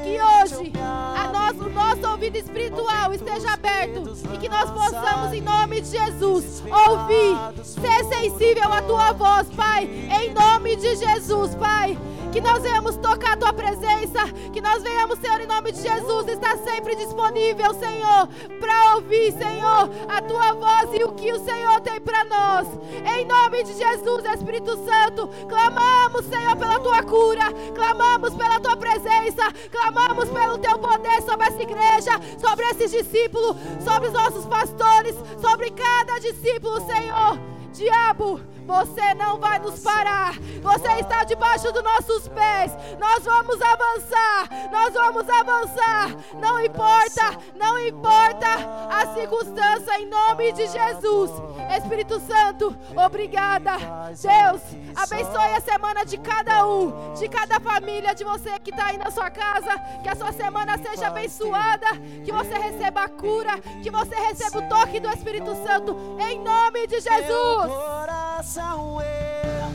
[0.05, 5.41] que hoje a nós, o nosso ouvido espiritual esteja aberto e que nós possamos, em
[5.41, 11.97] nome de Jesus, ouvir, ser sensível à tua voz, Pai, em nome de Jesus, Pai.
[12.33, 16.27] Que nós venhamos tocar a tua presença, que nós venhamos, Senhor, em nome de Jesus,
[16.29, 18.29] estar sempre disponível, Senhor,
[18.61, 22.69] para ouvir, Senhor, a tua voz e o que o Senhor tem para nós.
[23.17, 27.45] Em nome de Jesus, Espírito Santo, clamamos, Senhor, pela tua cura,
[27.75, 34.09] clamamos pela tua presença, clamamos pelo teu poder sobre essa igreja, sobre esses discípulos, sobre
[34.09, 37.39] os nossos pastores, sobre cada discípulo, Senhor.
[37.73, 40.35] Diabo, você não vai nos parar.
[40.61, 42.73] Você está debaixo dos nossos pés.
[42.99, 44.49] Nós vamos avançar.
[44.73, 46.17] Nós vamos avançar.
[46.35, 48.47] Não importa, não importa
[48.91, 51.31] a circunstância, em nome de Jesus.
[51.79, 53.73] Espírito Santo, obrigada.
[54.09, 54.63] Deus,
[54.97, 59.11] abençoe a semana de cada um, de cada família, de você que está aí na
[59.11, 59.79] sua casa.
[60.03, 61.87] Que a sua semana seja abençoada.
[62.25, 63.59] Que você receba a cura.
[63.83, 68.26] Que você receba o toque do Espírito Santo, em nome de Jesus.
[68.47, 69.73] Coração eu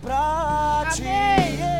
[0.00, 1.02] pra ti.
[1.02, 1.62] Amém.
[1.62, 1.73] é.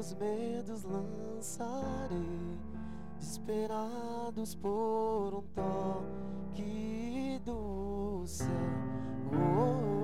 [0.00, 2.58] Dos medos lançarei,
[3.18, 8.48] desesperados por um toque do céu.
[9.30, 9.99] Oh,